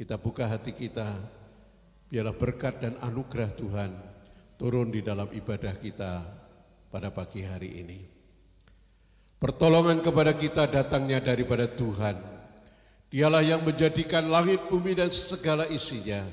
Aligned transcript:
kita 0.00 0.16
buka 0.16 0.48
hati 0.48 0.72
kita, 0.72 1.12
biarlah 2.08 2.32
berkat 2.32 2.80
dan 2.80 2.96
anugerah 3.04 3.52
Tuhan 3.52 3.92
turun 4.56 4.88
di 4.88 5.04
dalam 5.04 5.28
ibadah 5.28 5.76
kita 5.76 6.24
pada 6.88 7.12
pagi 7.12 7.44
hari 7.44 7.84
ini. 7.84 8.00
Pertolongan 9.36 10.00
kepada 10.00 10.32
kita 10.32 10.72
datangnya 10.72 11.20
daripada 11.20 11.68
Tuhan. 11.68 12.16
Dialah 13.12 13.44
yang 13.44 13.60
menjadikan 13.60 14.24
langit, 14.32 14.64
bumi, 14.72 14.96
dan 14.96 15.12
segala 15.12 15.68
isinya. 15.68 16.24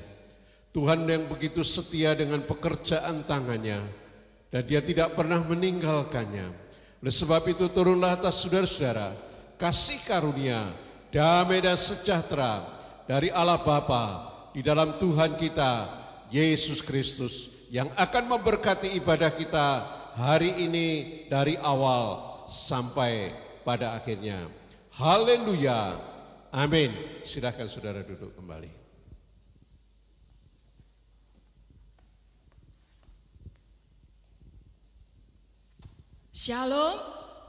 Tuhan 0.72 1.04
yang 1.04 1.28
begitu 1.28 1.60
setia 1.60 2.16
dengan 2.16 2.40
pekerjaan 2.48 3.28
tangannya, 3.28 3.84
dan 4.48 4.64
dia 4.64 4.80
tidak 4.80 5.12
pernah 5.12 5.44
meninggalkannya. 5.44 6.48
Oleh 7.04 7.12
sebab 7.12 7.44
itu 7.52 7.68
turunlah 7.68 8.16
atas 8.16 8.48
saudara-saudara, 8.48 9.12
kasih 9.60 10.00
karunia, 10.08 10.72
damai 11.12 11.60
dan 11.60 11.76
sejahtera 11.76 12.77
dari 13.08 13.32
Allah 13.32 13.56
Bapa 13.56 14.04
di 14.52 14.60
dalam 14.60 15.00
Tuhan 15.00 15.32
kita 15.40 15.88
Yesus 16.28 16.84
Kristus 16.84 17.64
yang 17.72 17.88
akan 17.96 18.36
memberkati 18.36 18.92
ibadah 19.00 19.32
kita 19.32 19.88
hari 20.12 20.52
ini 20.60 20.88
dari 21.32 21.56
awal 21.56 22.44
sampai 22.44 23.32
pada 23.64 23.96
akhirnya. 23.96 24.44
Haleluya. 25.00 25.96
Amin. 26.52 26.92
Silakan 27.24 27.64
saudara 27.64 28.04
duduk 28.04 28.36
kembali. 28.36 28.68
Shalom, 36.28 37.02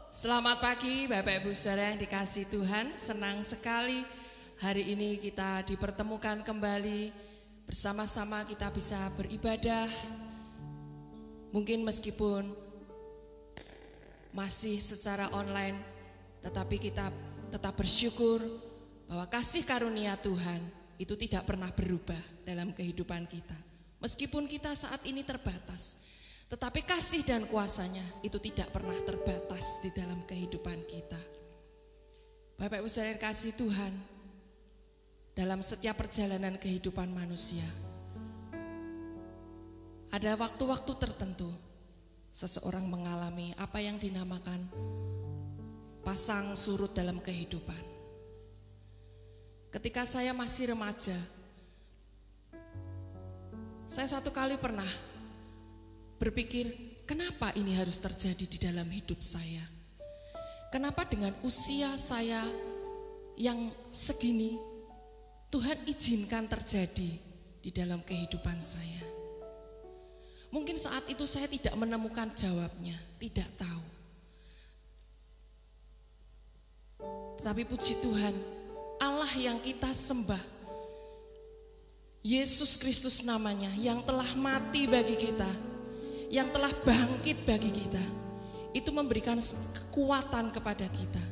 selamat 0.09 0.57
pagi 0.63 1.05
Bapak 1.05 1.45
Ibu 1.45 1.51
Saudara 1.53 1.93
yang 1.93 1.99
dikasih 2.01 2.47
Tuhan. 2.49 2.95
Senang 2.97 3.45
sekali 3.45 4.01
hari 4.59 4.91
ini 4.91 5.15
kita 5.15 5.63
dipertemukan 5.63 6.43
kembali 6.43 7.15
bersama-sama 7.63 8.43
kita 8.43 8.67
bisa 8.75 8.99
beribadah. 9.15 9.87
Mungkin 11.55 11.81
meskipun 11.87 12.51
masih 14.35 14.77
secara 14.77 15.31
online, 15.31 15.79
tetapi 16.43 16.75
kita 16.77 17.07
tetap 17.49 17.73
bersyukur 17.73 18.43
bahwa 19.07 19.25
kasih 19.31 19.63
karunia 19.65 20.19
Tuhan 20.19 20.61
itu 20.99 21.15
tidak 21.15 21.47
pernah 21.47 21.71
berubah 21.71 22.19
dalam 22.43 22.75
kehidupan 22.75 23.25
kita. 23.31 23.55
Meskipun 24.03 24.45
kita 24.45 24.75
saat 24.75 25.01
ini 25.07 25.23
terbatas, 25.23 25.97
tetapi 26.51 26.83
kasih 26.83 27.23
dan 27.23 27.47
kuasanya 27.47 28.03
itu 28.21 28.37
tidak 28.37 28.75
pernah 28.75 28.95
terbatas 29.07 29.79
di 29.81 29.89
dalam 29.95 30.19
kehidupan 30.27 30.83
kita. 30.85 31.19
Bapak 32.59 32.83
Ibu 32.83 32.91
saudara 32.91 33.15
kasih 33.17 33.55
Tuhan, 33.55 34.18
dalam 35.39 35.63
setiap 35.63 35.95
perjalanan 35.95 36.59
kehidupan 36.59 37.15
manusia. 37.15 37.63
Ada 40.11 40.35
waktu-waktu 40.35 40.91
tertentu 40.99 41.47
seseorang 42.27 42.83
mengalami 42.83 43.55
apa 43.55 43.79
yang 43.79 43.95
dinamakan 43.95 44.67
pasang 46.03 46.59
surut 46.59 46.91
dalam 46.91 47.23
kehidupan. 47.23 47.79
Ketika 49.71 50.03
saya 50.03 50.35
masih 50.35 50.75
remaja, 50.75 51.15
saya 53.87 54.07
satu 54.11 54.35
kali 54.35 54.59
pernah 54.59 54.91
berpikir, 56.19 56.67
kenapa 57.07 57.55
ini 57.55 57.79
harus 57.79 57.95
terjadi 57.95 58.43
di 58.43 58.59
dalam 58.59 58.91
hidup 58.91 59.23
saya? 59.23 59.63
Kenapa 60.67 61.07
dengan 61.07 61.31
usia 61.47 61.95
saya 61.95 62.43
yang 63.39 63.71
segini 63.87 64.78
Tuhan 65.49 65.81
izinkan 65.89 66.45
terjadi 66.45 67.09
di 67.59 67.69
dalam 67.73 68.05
kehidupan 68.05 68.61
saya. 68.61 69.01
Mungkin 70.49 70.77
saat 70.77 71.05
itu 71.09 71.25
saya 71.29 71.45
tidak 71.45 71.73
menemukan 71.77 72.29
jawabnya, 72.33 72.97
tidak 73.21 73.49
tahu. 73.57 73.83
Tetapi 77.41 77.65
puji 77.65 78.01
Tuhan, 78.01 78.33
Allah 79.01 79.31
yang 79.37 79.61
kita 79.61 79.89
sembah, 79.89 80.41
Yesus 82.25 82.77
Kristus 82.81 83.21
namanya, 83.21 83.69
yang 83.77 84.01
telah 84.05 84.27
mati 84.37 84.89
bagi 84.89 85.15
kita, 85.17 85.49
yang 86.33 86.49
telah 86.49 86.73
bangkit 86.81 87.45
bagi 87.45 87.71
kita, 87.73 88.03
itu 88.73 88.89
memberikan 88.89 89.37
kekuatan 89.39 90.53
kepada 90.53 90.85
kita. 90.89 91.23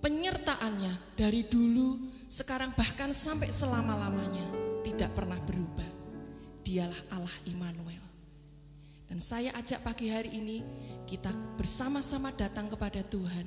Penyertaannya 0.00 1.18
dari 1.18 1.44
dulu 1.44 2.00
sekarang 2.30 2.70
bahkan 2.78 3.10
sampai 3.10 3.50
selama-lamanya 3.50 4.46
tidak 4.86 5.10
pernah 5.18 5.36
berubah. 5.42 5.90
Dialah 6.62 7.02
Allah 7.10 7.36
Immanuel. 7.50 8.04
Dan 9.10 9.18
saya 9.18 9.50
ajak 9.58 9.82
pagi 9.82 10.06
hari 10.06 10.38
ini 10.38 10.62
kita 11.10 11.34
bersama-sama 11.58 12.30
datang 12.30 12.70
kepada 12.70 13.02
Tuhan. 13.02 13.42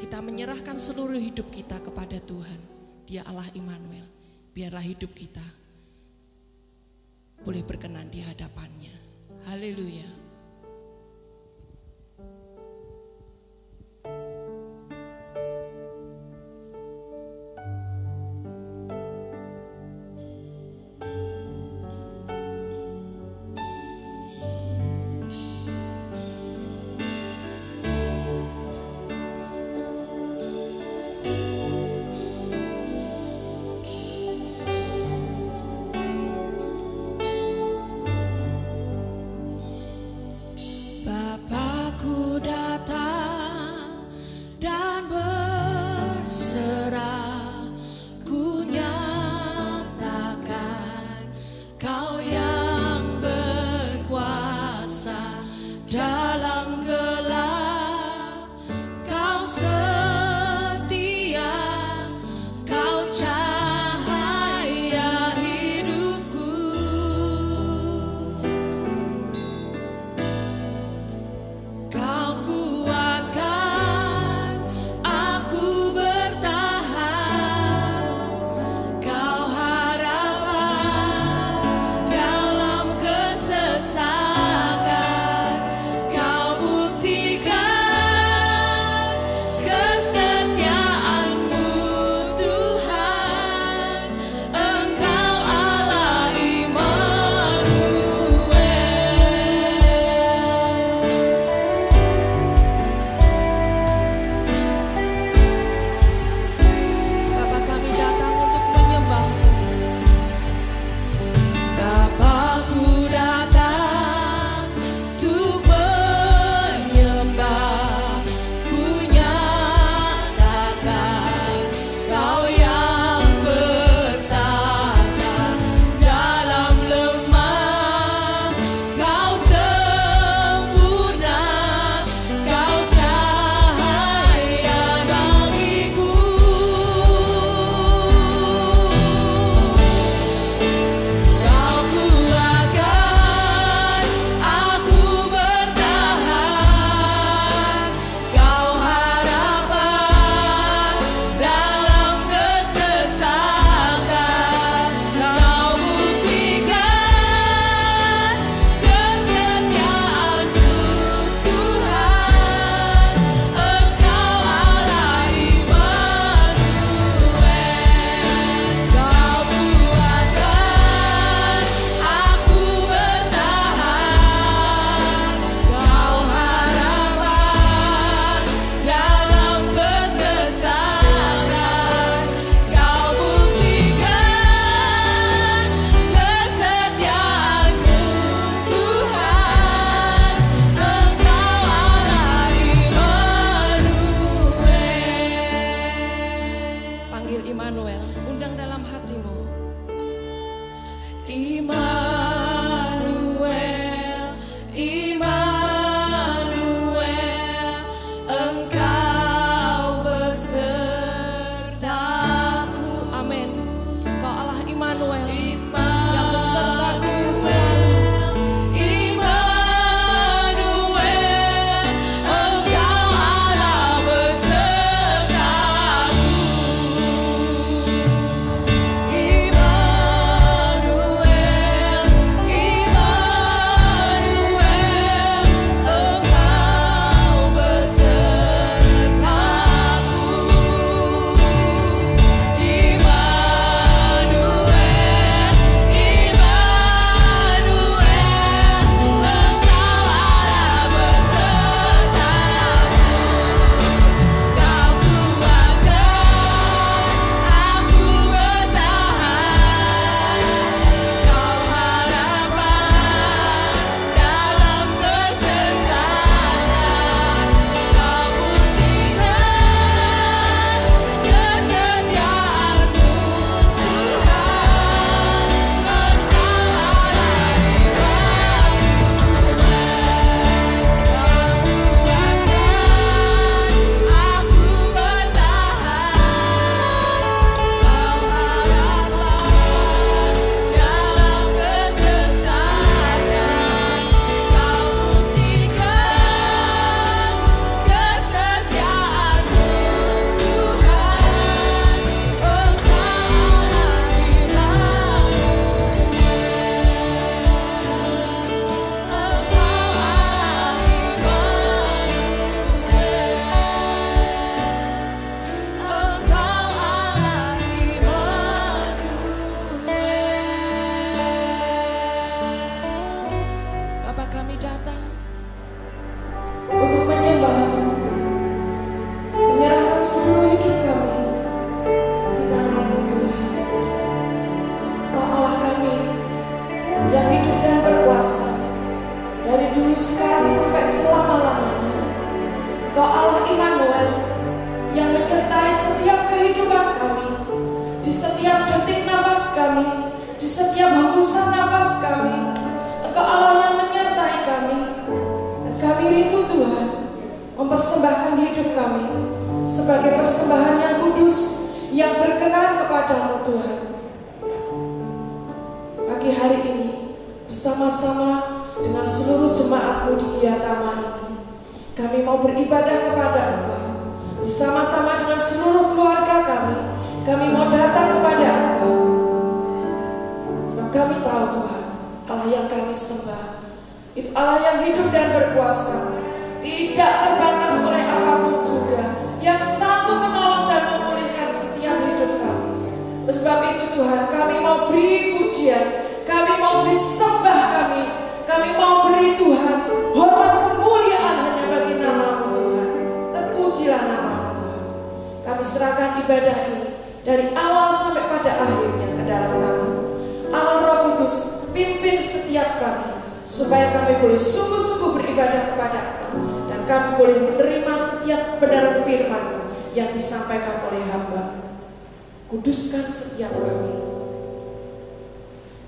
Kita 0.00 0.24
menyerahkan 0.24 0.80
seluruh 0.80 1.20
hidup 1.20 1.52
kita 1.52 1.76
kepada 1.84 2.16
Tuhan. 2.24 2.60
Dia 3.04 3.28
Allah 3.28 3.44
Immanuel. 3.52 4.08
Biarlah 4.56 4.80
hidup 4.80 5.12
kita 5.12 5.44
boleh 7.44 7.60
berkenan 7.60 8.08
di 8.08 8.24
hadapannya. 8.24 8.94
Haleluya. 9.52 10.23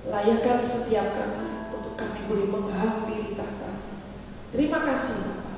Layakkan 0.07 0.63
setiap 0.63 1.19
kami 1.19 1.67
untuk 1.75 1.99
kami 1.99 2.31
boleh 2.31 2.47
menghampiri 2.47 3.35
tahta. 3.35 3.83
Terima 4.55 4.87
kasih 4.87 5.27
Bapa. 5.27 5.55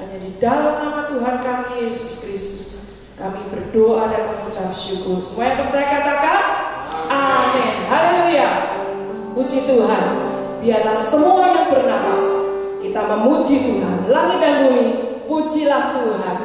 Hanya 0.00 0.16
di 0.24 0.40
dalam 0.40 0.80
nama 0.80 1.04
Tuhan 1.12 1.36
kami 1.44 1.84
Yesus 1.84 2.24
Kristus 2.24 2.68
kami 3.14 3.44
berdoa 3.52 4.08
dan 4.08 4.32
mengucap 4.32 4.72
syukur. 4.72 5.20
Semua 5.20 5.52
yang 5.52 5.58
percaya 5.68 5.86
katakan 5.86 6.40
amin. 7.12 7.72
Haleluya. 7.84 8.48
Puji 9.36 9.68
Tuhan. 9.68 10.04
Biarlah 10.64 10.96
semua 10.96 11.44
yang 11.52 11.66
bernapas 11.68 12.24
kita 12.80 13.00
memuji 13.04 13.68
Tuhan. 13.68 14.08
Langit 14.08 14.38
dan 14.40 14.54
bumi, 14.64 14.88
pujilah 15.28 15.92
Tuhan. 15.92 16.36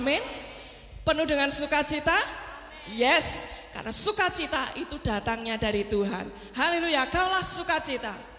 Amin. 0.00 0.24
Penuh 1.04 1.28
dengan 1.28 1.52
sukacita? 1.52 2.16
Yes, 2.96 3.44
karena 3.68 3.92
sukacita 3.92 4.72
itu 4.80 4.96
datangnya 4.96 5.60
dari 5.60 5.84
Tuhan. 5.84 6.24
Haleluya, 6.56 7.04
kaulah 7.12 7.44
sukacita. 7.44 8.29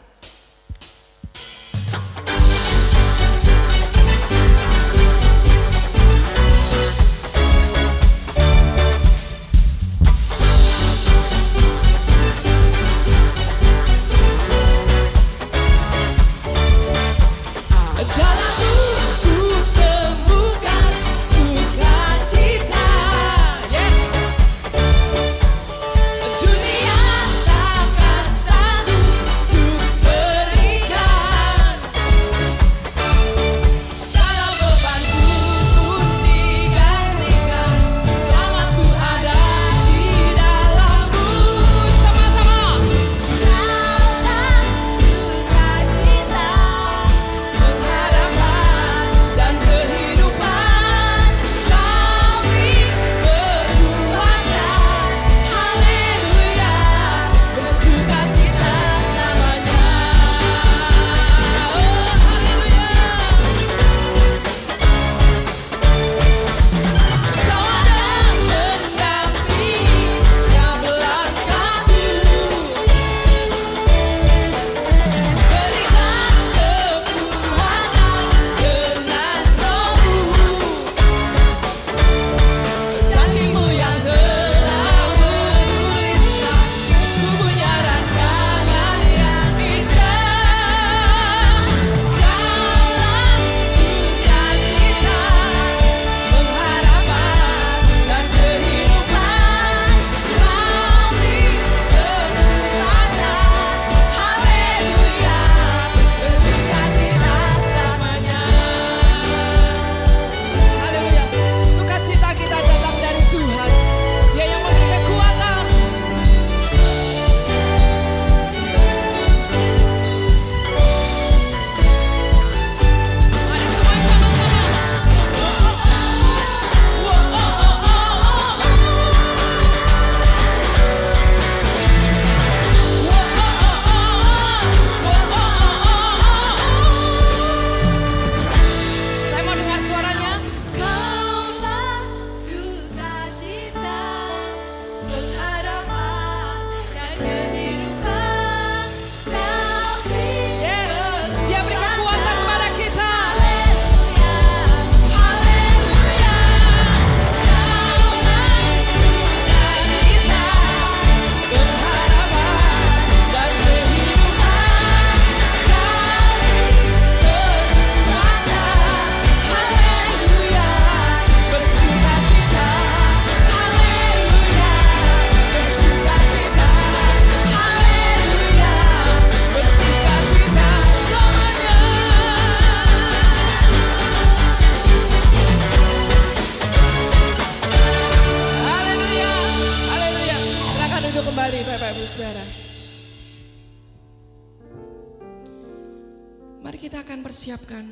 Persiapkan 197.25 197.89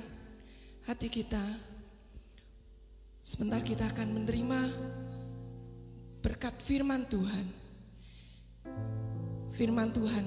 hati 0.85 1.09
kita. 1.09 1.41
Sebentar 3.25 3.65
kita 3.65 3.89
akan 3.89 4.13
menerima 4.13 4.61
berkat 6.21 6.53
firman 6.61 7.09
Tuhan. 7.09 7.45
Firman 9.49 9.89
Tuhan 9.89 10.25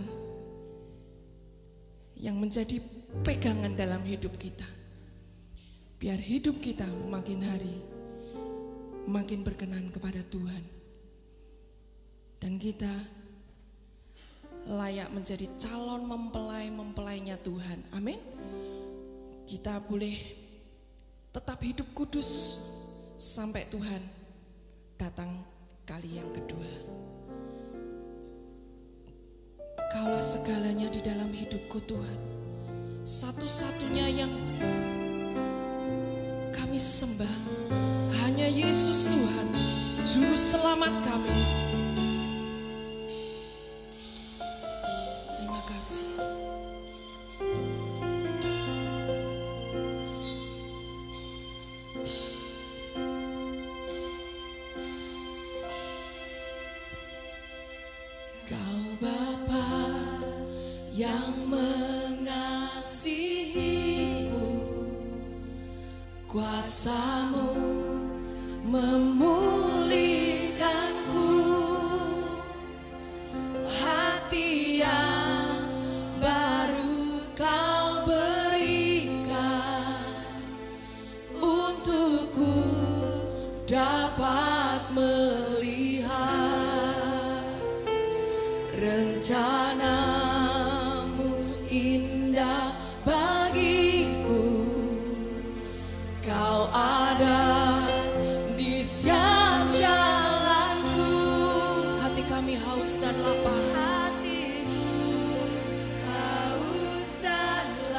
yang 2.18 2.34
menjadi 2.34 2.82
pegangan 3.22 3.78
dalam 3.78 4.02
hidup 4.02 4.34
kita. 4.34 4.66
Biar 6.02 6.18
hidup 6.18 6.58
kita 6.58 6.90
makin 7.06 7.46
hari 7.46 7.76
makin 9.06 9.46
berkenan 9.46 9.94
kepada 9.94 10.18
Tuhan. 10.26 10.66
Dan 12.42 12.58
kita 12.58 12.90
layak 14.66 15.10
menjadi 15.10 15.46
calon 15.58 16.06
mempelai-mempelainya 16.06 17.38
Tuhan. 17.42 17.82
Amin 17.94 18.20
kita 19.52 19.84
boleh 19.84 20.16
tetap 21.28 21.60
hidup 21.60 21.84
kudus 21.92 22.56
sampai 23.20 23.68
Tuhan 23.68 24.00
datang 24.96 25.28
kali 25.84 26.16
yang 26.16 26.32
kedua. 26.32 26.70
Kaulah 29.92 30.24
segalanya 30.24 30.88
di 30.88 31.04
dalam 31.04 31.28
hidupku 31.28 31.84
Tuhan. 31.84 32.20
Satu-satunya 33.04 34.24
yang 34.24 34.32
kami 36.56 36.80
sembah 36.80 37.36
hanya 38.24 38.48
Yesus 38.48 39.12
Tuhan, 39.12 39.46
Juru 40.00 40.32
Selamat 40.32 40.96
kami. 41.04 41.71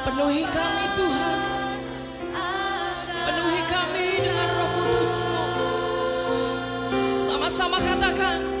Penuhi 0.04 0.44
kami 0.44 0.84
Tuhan. 1.00 1.38
Penuhi 3.08 3.60
kami 3.64 4.08
dengan 4.20 4.48
roh 4.52 4.70
kudusmu. 4.76 5.44
Sama-sama 7.08 7.80
katakan. 7.80 8.53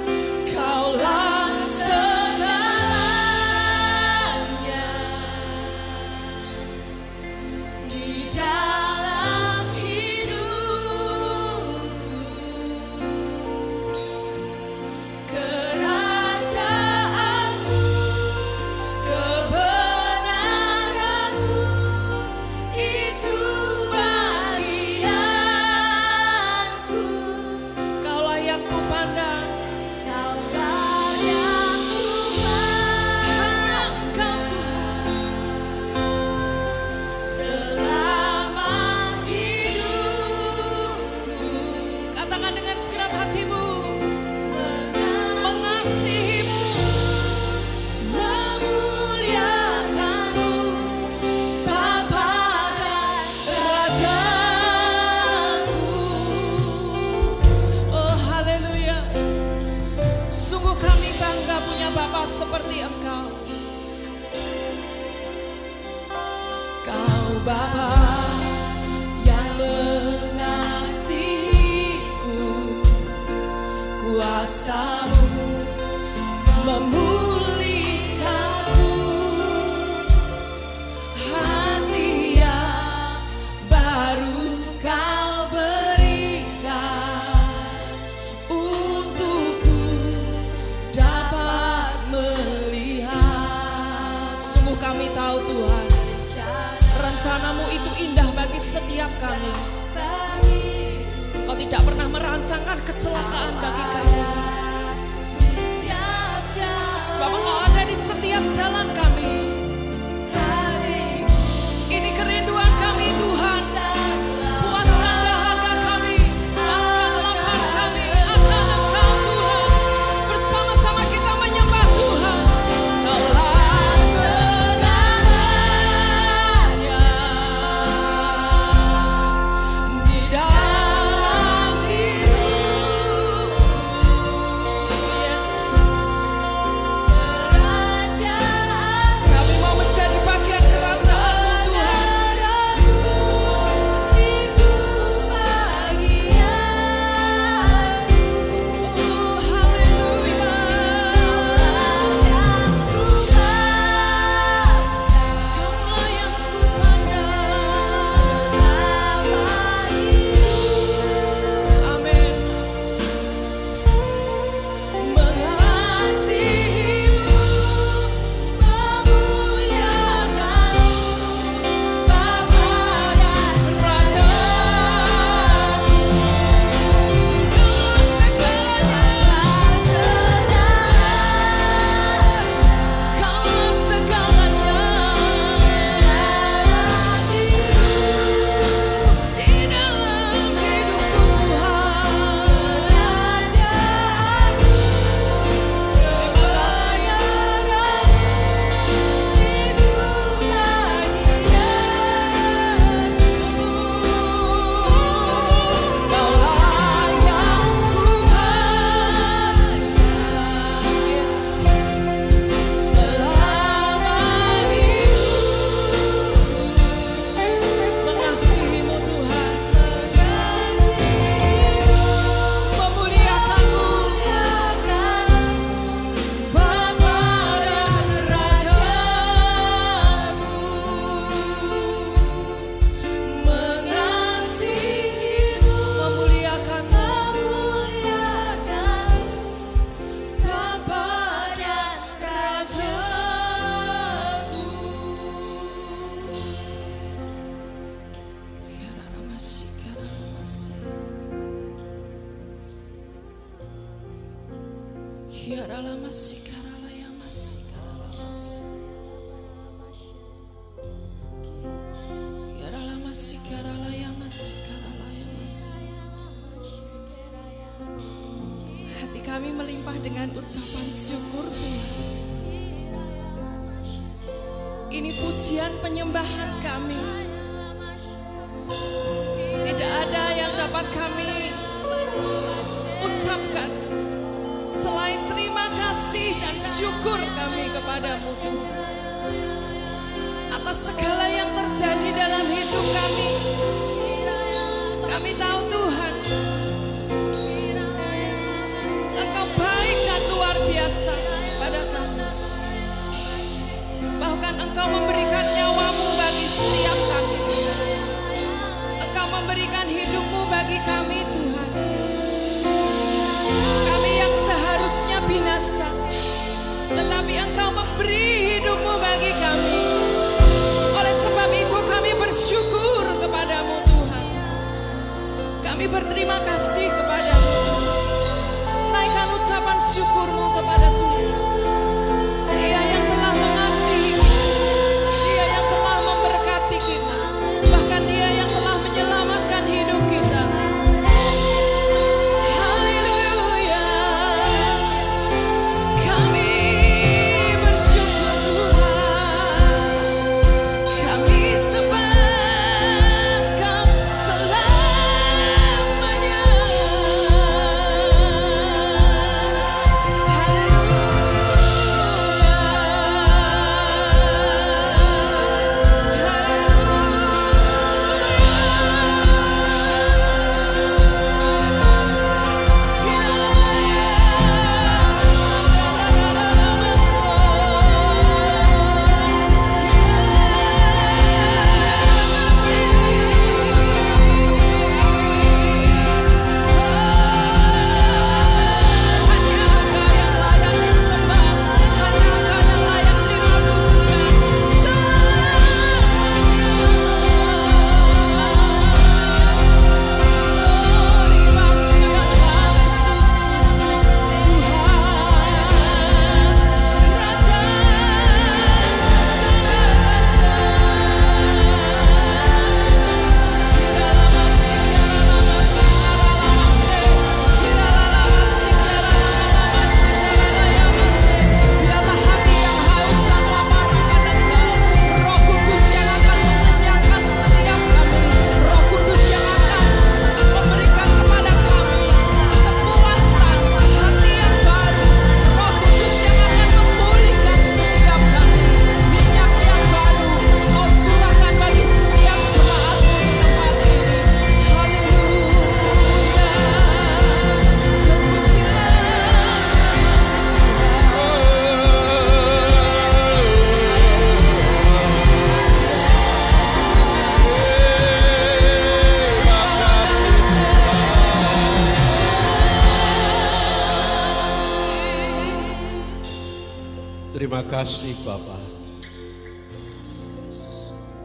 Terima 467.54 467.70
kasih 467.70 468.18
Bapa. 468.26 468.58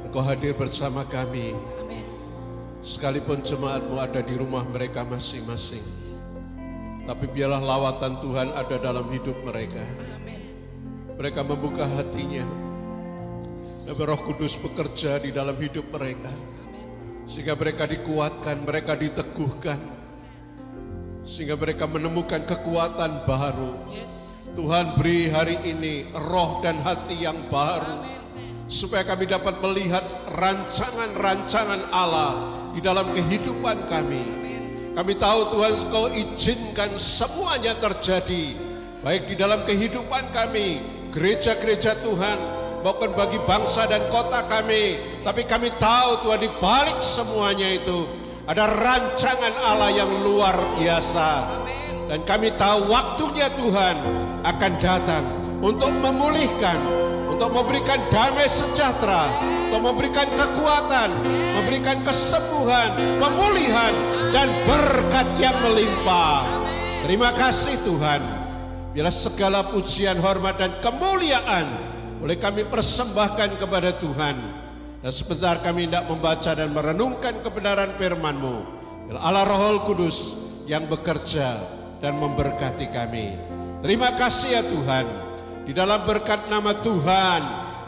Engkau 0.06 0.22
hadir 0.22 0.54
bersama 0.54 1.02
kami 1.02 1.58
Amin 1.82 2.06
sekalipun 2.86 3.42
jemaatmu 3.42 3.98
ada 3.98 4.22
di 4.22 4.38
rumah 4.38 4.62
mereka 4.70 5.02
masing-masing. 5.10 5.82
Tapi 7.10 7.26
biarlah 7.34 7.65
lawatan 7.65 8.22
Tuhan 8.22 8.54
ada 8.54 8.78
dalam 8.78 9.10
hidup 9.10 9.42
mereka. 9.42 9.82
Amin 10.22 10.54
Mereka 11.18 11.42
membuka 11.50 11.89
hatinya. 11.98 12.46
Dan 13.89 13.98
Roh 13.98 14.22
Kudus 14.22 14.54
bekerja 14.62 15.18
di 15.18 15.34
dalam 15.34 15.58
hidup 15.58 15.89
mereka. 15.89 16.30
Sehingga 17.26 17.58
mereka 17.58 17.89
dikuatkan, 17.89 18.70
mereka 18.70 18.94
diteguhkan. 18.94 19.82
Sehingga 21.26 21.58
mereka 21.58 21.89
menemukan 21.89 22.46
kekuatan 22.46 23.26
baru. 23.26 23.74
Yes 23.89 24.29
Tuhan 24.58 24.98
beri 24.98 25.30
hari 25.30 25.58
ini 25.66 26.10
roh 26.16 26.62
dan 26.64 26.82
hati 26.82 27.22
yang 27.22 27.38
baru. 27.52 28.06
Supaya 28.70 29.02
kami 29.02 29.26
dapat 29.26 29.58
melihat 29.66 30.06
rancangan-rancangan 30.38 31.90
Allah 31.90 32.54
di 32.74 32.80
dalam 32.82 33.10
kehidupan 33.14 33.90
kami. 33.90 34.24
Kami 34.94 35.14
tahu 35.18 35.58
Tuhan 35.58 35.74
Kau 35.90 36.06
izinkan 36.14 36.94
semuanya 37.02 37.74
terjadi. 37.82 38.54
Baik 39.02 39.32
di 39.32 39.36
dalam 39.40 39.64
kehidupan 39.66 40.30
kami, 40.36 40.84
gereja-gereja 41.16 41.98
Tuhan, 42.04 42.38
maupun 42.86 43.16
bagi 43.16 43.42
bangsa 43.48 43.90
dan 43.90 44.06
kota 44.14 44.46
kami. 44.46 45.02
Tapi 45.26 45.50
kami 45.50 45.74
tahu 45.82 46.30
Tuhan 46.30 46.42
di 46.44 46.52
balik 46.62 47.00
semuanya 47.02 47.74
itu 47.74 48.06
ada 48.46 48.70
rancangan 48.70 49.54
Allah 49.66 49.92
yang 49.94 50.12
luar 50.22 50.58
biasa. 50.78 51.30
Dan 52.10 52.26
kami 52.26 52.50
tahu 52.58 52.90
waktunya 52.90 53.48
Tuhan 53.54 53.96
akan 54.43 54.71
datang 54.80 55.23
untuk 55.60 55.91
memulihkan, 55.99 56.80
untuk 57.28 57.52
memberikan 57.52 57.99
damai 58.08 58.47
sejahtera, 58.47 59.28
untuk 59.67 59.82
memberikan 59.91 60.28
kekuatan, 60.36 61.10
memberikan 61.56 61.99
kesembuhan, 62.08 62.89
pemulihan, 63.19 63.93
dan 64.32 64.47
berkat 64.63 65.28
yang 65.38 65.56
melimpah. 65.63 66.47
Terima 67.04 67.32
kasih 67.36 67.75
Tuhan. 67.84 68.21
Biarlah 68.95 69.13
segala 69.13 69.69
pujian, 69.69 70.17
hormat, 70.19 70.58
dan 70.58 70.71
kemuliaan 70.82 71.67
boleh 72.19 72.36
kami 72.36 72.67
persembahkan 72.67 73.60
kepada 73.62 73.95
Tuhan. 73.95 74.36
Dan 74.99 75.12
sebentar 75.15 75.63
kami 75.63 75.88
hendak 75.88 76.12
membaca 76.12 76.52
dan 76.52 76.75
merenungkan 76.75 77.39
kebenaran 77.39 77.95
firman-Mu. 77.95 78.56
Biarlah 79.08 79.23
Allah 79.23 79.43
Roh 79.47 79.88
Kudus 79.88 80.36
yang 80.67 80.91
bekerja 80.91 81.56
dan 82.04 82.19
memberkati 82.19 82.91
kami. 82.91 83.49
Terima 83.80 84.12
kasih 84.12 84.60
ya 84.60 84.63
Tuhan. 84.68 85.08
Di 85.63 85.72
dalam 85.72 86.04
berkat 86.04 86.52
nama 86.52 86.76
Tuhan 86.84 87.42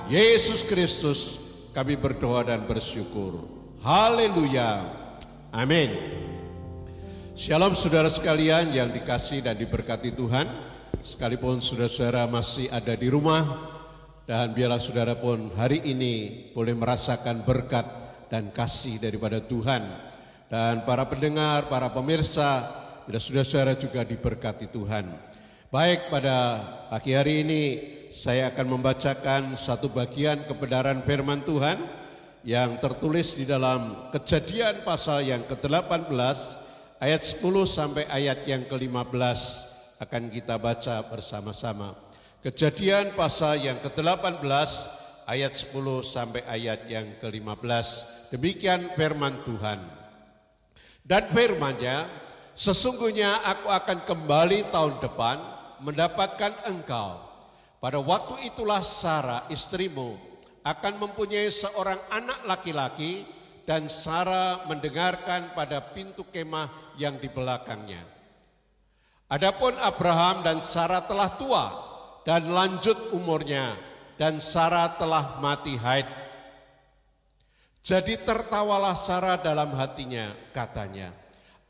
Yesus 0.07 0.63
Kristus 0.63 1.43
kami 1.75 1.99
berdoa 1.99 2.47
dan 2.47 2.63
bersyukur. 2.63 3.43
Haleluya. 3.83 4.87
Amin. 5.51 5.91
Shalom 7.35 7.75
saudara 7.75 8.07
sekalian 8.07 8.71
yang 8.71 8.87
dikasih 8.87 9.43
dan 9.43 9.59
diberkati 9.59 10.15
Tuhan. 10.15 10.47
Sekalipun 11.03 11.59
saudara-saudara 11.59 12.23
masih 12.29 12.71
ada 12.71 12.95
di 12.95 13.11
rumah, 13.11 13.43
Dan 14.23 14.55
biarlah 14.55 14.79
saudara 14.79 15.19
pun 15.19 15.51
hari 15.59 15.83
ini 15.83 16.47
boleh 16.55 16.71
merasakan 16.71 17.43
berkat 17.43 17.83
dan 18.31 18.47
kasih 18.55 18.95
daripada 18.95 19.43
Tuhan. 19.43 19.83
Dan 20.47 20.87
para 20.87 21.03
pendengar, 21.03 21.67
para 21.67 21.91
pemirsa, 21.91 22.63
bila 23.03 23.19
saudara-saudara 23.19 23.75
juga 23.75 24.07
diberkati 24.07 24.71
Tuhan. 24.71 25.30
Baik 25.71 26.11
pada 26.11 26.59
pagi 26.91 27.15
hari 27.15 27.47
ini 27.47 27.63
saya 28.11 28.51
akan 28.51 28.75
membacakan 28.75 29.55
satu 29.55 29.87
bagian 29.87 30.43
kebenaran 30.43 30.99
firman 31.07 31.47
Tuhan 31.47 31.79
yang 32.43 32.75
tertulis 32.83 33.39
di 33.39 33.47
dalam 33.47 34.11
kejadian 34.11 34.83
pasal 34.83 35.23
yang 35.23 35.47
ke-18 35.47 36.11
ayat 36.99 37.23
10 37.23 37.39
sampai 37.63 38.03
ayat 38.11 38.43
yang 38.43 38.67
ke-15 38.67 39.39
akan 40.03 40.23
kita 40.27 40.59
baca 40.59 41.07
bersama-sama. 41.07 41.95
Kejadian 42.43 43.15
pasal 43.15 43.63
yang 43.63 43.79
ke-18 43.79 44.43
ayat 45.23 45.55
10 45.55 45.71
sampai 46.03 46.43
ayat 46.51 46.83
yang 46.91 47.07
ke-15. 47.23 47.87
Demikian 48.35 48.91
firman 48.99 49.39
Tuhan. 49.47 49.79
Dan 51.07 51.31
firmannya, 51.31 52.11
sesungguhnya 52.51 53.47
aku 53.47 53.71
akan 53.71 54.03
kembali 54.03 54.67
tahun 54.67 54.99
depan 54.99 55.50
mendapatkan 55.81 56.69
engkau. 56.69 57.19
Pada 57.81 57.97
waktu 57.97 58.45
itulah 58.45 58.85
Sarah 58.85 59.49
istrimu 59.49 60.17
akan 60.61 60.93
mempunyai 61.01 61.49
seorang 61.49 61.97
anak 62.13 62.45
laki-laki 62.45 63.25
dan 63.65 63.89
Sarah 63.89 64.69
mendengarkan 64.69 65.57
pada 65.57 65.81
pintu 65.81 66.25
kemah 66.29 66.69
yang 67.01 67.17
di 67.17 67.25
belakangnya. 67.29 68.05
Adapun 69.31 69.73
Abraham 69.81 70.45
dan 70.45 70.61
Sarah 70.61 71.01
telah 71.07 71.29
tua 71.39 71.65
dan 72.27 72.45
lanjut 72.51 73.15
umurnya 73.15 73.73
dan 74.21 74.37
Sarah 74.37 74.93
telah 75.01 75.41
mati 75.41 75.73
haid. 75.73 76.05
Jadi 77.81 78.21
tertawalah 78.21 78.93
Sarah 78.93 79.41
dalam 79.41 79.73
hatinya 79.73 80.29
katanya, 80.53 81.09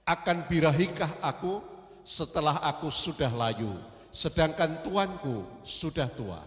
akan 0.04 0.44
birahikah 0.52 1.24
aku 1.24 1.64
setelah 2.04 2.60
aku 2.60 2.92
sudah 2.92 3.32
layu, 3.32 3.72
sedangkan 4.12 4.84
tuanku 4.84 5.64
sudah 5.64 6.12
tua. 6.12 6.44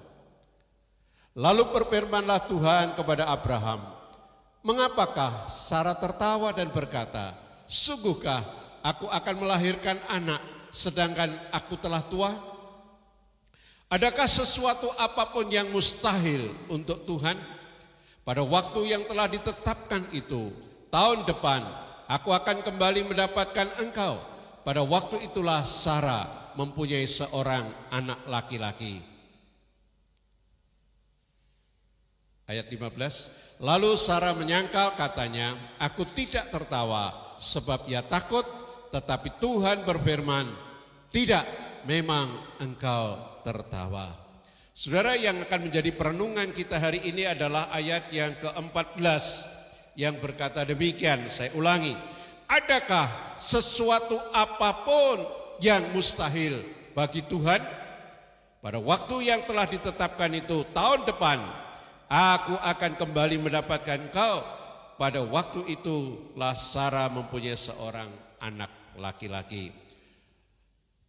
Lalu 1.34 1.66
berfirmanlah 1.74 2.46
Tuhan 2.46 2.94
kepada 2.94 3.26
Abraham, 3.26 3.82
mengapakah 4.62 5.50
Sarah 5.50 5.98
tertawa 5.98 6.54
dan 6.54 6.70
berkata, 6.70 7.34
sungguhkah 7.66 8.38
aku 8.86 9.10
akan 9.10 9.34
melahirkan 9.42 9.98
anak 10.06 10.38
sedangkan 10.70 11.34
aku 11.50 11.74
telah 11.80 12.04
tua? 12.06 12.30
Adakah 13.90 14.28
sesuatu 14.30 14.86
apa 14.94 15.34
pun 15.34 15.50
yang 15.50 15.66
mustahil 15.74 16.54
untuk 16.70 17.02
Tuhan? 17.02 17.34
Pada 18.24 18.40
waktu 18.40 18.94
yang 18.94 19.02
telah 19.04 19.28
ditetapkan 19.28 20.08
itu, 20.14 20.54
tahun 20.88 21.26
depan 21.26 21.60
aku 22.06 22.30
akan 22.30 22.62
kembali 22.62 23.10
mendapatkan 23.10 23.82
engkau. 23.82 24.22
Pada 24.64 24.80
waktu 24.80 25.28
itulah 25.28 25.60
Sarah 25.66 26.43
mempunyai 26.58 27.06
seorang 27.06 27.64
anak 27.90 28.26
laki-laki. 28.26 29.02
Ayat 32.44 32.68
15, 32.68 33.64
lalu 33.64 33.96
Sarah 33.96 34.36
menyangkal 34.36 35.00
katanya, 35.00 35.56
aku 35.80 36.04
tidak 36.04 36.52
tertawa 36.52 37.36
sebab 37.40 37.88
ia 37.88 38.04
takut, 38.04 38.44
tetapi 38.92 39.40
Tuhan 39.40 39.88
berfirman, 39.88 40.44
tidak, 41.08 41.48
memang 41.88 42.28
engkau 42.60 43.40
tertawa. 43.40 44.12
Saudara 44.74 45.14
yang 45.14 45.38
akan 45.40 45.70
menjadi 45.70 45.94
perenungan 45.94 46.50
kita 46.50 46.82
hari 46.82 47.00
ini 47.06 47.24
adalah 47.24 47.70
ayat 47.70 48.10
yang 48.10 48.34
ke-14 48.42 49.24
yang 49.94 50.18
berkata 50.18 50.66
demikian, 50.66 51.30
saya 51.30 51.54
ulangi. 51.54 51.94
Adakah 52.44 53.38
sesuatu 53.40 54.20
apa 54.34 54.84
pun 54.84 55.43
yang 55.60 55.82
mustahil 55.94 56.62
bagi 56.96 57.22
Tuhan? 57.26 57.60
Pada 58.64 58.80
waktu 58.80 59.28
yang 59.28 59.44
telah 59.44 59.68
ditetapkan 59.68 60.32
itu 60.32 60.64
tahun 60.72 61.04
depan, 61.04 61.36
aku 62.08 62.56
akan 62.56 62.92
kembali 62.96 63.36
mendapatkan 63.44 64.08
engkau. 64.08 64.40
Pada 64.94 65.20
waktu 65.20 65.68
itu 65.68 66.16
Sarah 66.54 67.10
mempunyai 67.10 67.58
seorang 67.58 68.08
anak 68.40 68.70
laki-laki. 68.96 69.74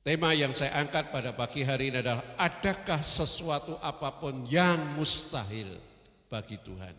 Tema 0.05 0.37
yang 0.37 0.53
saya 0.53 0.77
angkat 0.85 1.09
pada 1.09 1.33
pagi 1.33 1.65
hari 1.65 1.89
ini 1.89 1.97
adalah 2.01 2.37
adakah 2.37 3.01
sesuatu 3.01 3.77
apa 3.81 4.21
pun 4.21 4.45
yang 4.45 4.77
mustahil 4.93 5.81
bagi 6.29 6.61
Tuhan. 6.61 6.93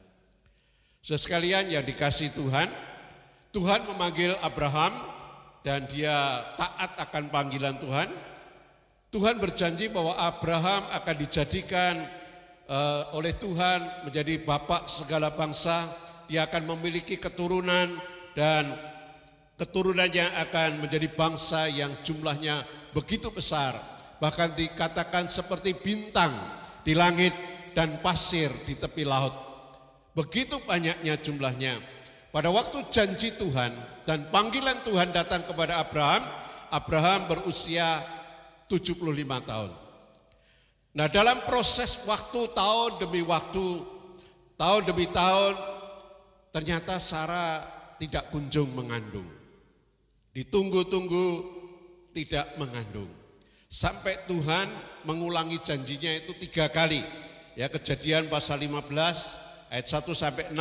Sesekalian 1.07 1.71
yang 1.71 1.87
dikasih 1.87 2.35
Tuhan, 2.35 2.67
Tuhan 3.55 3.87
memanggil 3.87 4.35
Abraham 4.43 4.91
dan 5.67 5.83
dia 5.91 6.47
taat 6.55 6.95
akan 6.95 7.27
panggilan 7.27 7.75
Tuhan. 7.83 8.07
Tuhan 9.11 9.43
berjanji 9.43 9.91
bahwa 9.91 10.15
Abraham 10.15 10.87
akan 10.95 11.17
dijadikan 11.19 12.07
uh, 12.71 13.11
oleh 13.19 13.35
Tuhan 13.35 14.07
menjadi 14.07 14.47
bapak 14.47 14.87
segala 14.87 15.35
bangsa. 15.35 15.91
Dia 16.31 16.47
akan 16.47 16.71
memiliki 16.71 17.19
keturunan 17.19 17.99
dan 18.39 18.79
keturunannya 19.59 20.39
akan 20.47 20.87
menjadi 20.87 21.11
bangsa 21.11 21.67
yang 21.67 21.91
jumlahnya 22.07 22.63
begitu 22.95 23.35
besar, 23.35 23.75
bahkan 24.23 24.55
dikatakan 24.55 25.27
seperti 25.27 25.75
bintang 25.75 26.31
di 26.87 26.95
langit 26.95 27.35
dan 27.75 27.99
pasir 27.99 28.55
di 28.63 28.79
tepi 28.79 29.03
laut. 29.03 29.35
Begitu 30.15 30.63
banyaknya 30.63 31.19
jumlahnya. 31.19 31.75
Pada 32.31 32.55
waktu 32.55 32.87
janji 32.91 33.35
Tuhan 33.35 33.96
dan 34.07 34.31
panggilan 34.31 34.87
Tuhan 34.87 35.11
datang 35.11 35.43
kepada 35.45 35.83
Abraham, 35.83 36.23
Abraham 36.71 37.27
berusia 37.27 38.01
75 38.71 39.03
tahun. 39.43 39.71
Nah 40.97 41.07
dalam 41.11 41.45
proses 41.45 42.01
waktu 42.07 42.49
tahun 42.55 43.03
demi 43.03 43.21
waktu, 43.27 43.85
tahun 44.57 44.83
demi 44.87 45.11
tahun, 45.11 45.59
ternyata 46.55 46.97
Sarah 47.03 47.61
tidak 48.01 48.33
kunjung 48.33 48.73
mengandung. 48.73 49.29
Ditunggu-tunggu 50.33 51.29
tidak 52.17 52.57
mengandung. 52.57 53.11
Sampai 53.67 54.17
Tuhan 54.25 54.71
mengulangi 55.05 55.59
janjinya 55.61 56.15
itu 56.17 56.33
tiga 56.41 56.71
kali. 56.71 57.03
Ya 57.59 57.69
kejadian 57.69 58.31
pasal 58.31 58.63
15 58.63 58.89
ayat 59.75 59.87
1 59.89 60.13
sampai 60.17 60.45
6, 60.53 60.57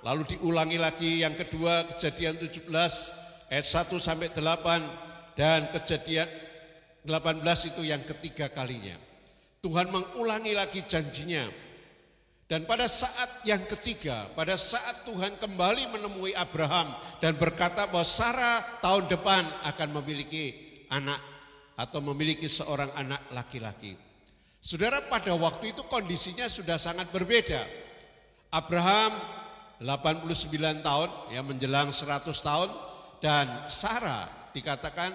lalu 0.00 0.36
diulangi 0.36 0.80
lagi 0.80 1.20
yang 1.20 1.36
kedua 1.36 1.84
kejadian 1.94 2.40
17 2.40 2.68
ayat 3.52 3.66
1 3.66 3.90
sampai 4.00 4.28
8 4.32 5.36
dan 5.36 5.68
kejadian 5.72 6.28
18 7.04 7.70
itu 7.72 7.82
yang 7.84 8.02
ketiga 8.04 8.52
kalinya. 8.52 8.96
Tuhan 9.60 9.92
mengulangi 9.92 10.56
lagi 10.56 10.80
janjinya. 10.84 11.44
Dan 12.50 12.66
pada 12.66 12.90
saat 12.90 13.46
yang 13.46 13.62
ketiga, 13.62 14.26
pada 14.34 14.58
saat 14.58 15.06
Tuhan 15.06 15.38
kembali 15.38 15.94
menemui 15.94 16.34
Abraham 16.34 16.90
dan 17.22 17.38
berkata 17.38 17.86
bahwa 17.86 18.02
Sarah 18.02 18.82
tahun 18.82 19.06
depan 19.06 19.46
akan 19.70 19.88
memiliki 20.02 20.50
anak 20.90 21.22
atau 21.78 22.02
memiliki 22.02 22.50
seorang 22.50 22.90
anak 22.98 23.22
laki-laki. 23.30 23.94
Saudara 24.58 24.98
pada 25.06 25.30
waktu 25.38 25.70
itu 25.70 25.86
kondisinya 25.86 26.50
sudah 26.50 26.74
sangat 26.74 27.14
berbeda. 27.14 27.62
Abraham 28.50 29.14
89 29.80 30.84
tahun 30.84 31.08
ya 31.32 31.40
menjelang 31.40 31.88
100 31.88 32.28
tahun 32.30 32.68
dan 33.24 33.64
Sarah 33.66 34.28
dikatakan 34.52 35.12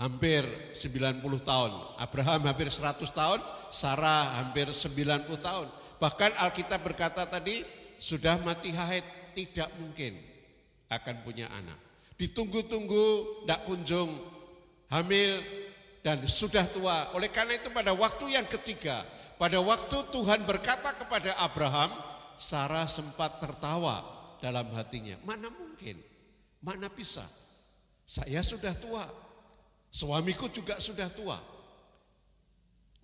hampir 0.00 0.42
90 0.72 1.20
tahun. 1.44 1.72
Abraham 2.00 2.48
hampir 2.48 2.72
100 2.72 3.04
tahun, 3.12 3.40
Sarah 3.68 4.40
hampir 4.40 4.72
90 4.72 5.28
tahun. 5.36 5.68
Bahkan 6.00 6.40
Alkitab 6.40 6.80
berkata 6.80 7.28
tadi 7.28 7.60
sudah 8.00 8.40
mati 8.40 8.72
haid 8.72 9.04
tidak 9.36 9.68
mungkin 9.76 10.16
akan 10.88 11.20
punya 11.20 11.52
anak 11.52 11.90
ditunggu-tunggu, 12.20 13.06
tidak 13.48 13.64
kunjung 13.64 14.12
hamil 14.92 15.40
dan 16.04 16.20
sudah 16.28 16.68
tua. 16.68 17.08
Oleh 17.16 17.32
karena 17.32 17.56
itu 17.56 17.72
pada 17.72 17.96
waktu 17.96 18.36
yang 18.36 18.44
ketiga, 18.44 19.00
pada 19.40 19.56
waktu 19.64 19.96
Tuhan 20.12 20.44
berkata 20.44 20.92
kepada 21.00 21.32
Abraham, 21.40 21.88
Sarah 22.40 22.88
sempat 22.88 23.36
tertawa 23.36 24.00
dalam 24.40 24.64
hatinya. 24.72 25.20
Mana 25.28 25.52
mungkin? 25.52 26.00
Mana 26.64 26.88
bisa? 26.88 27.20
Saya 28.08 28.40
sudah 28.40 28.72
tua. 28.80 29.04
Suamiku 29.92 30.48
juga 30.48 30.80
sudah 30.80 31.12
tua. 31.12 31.36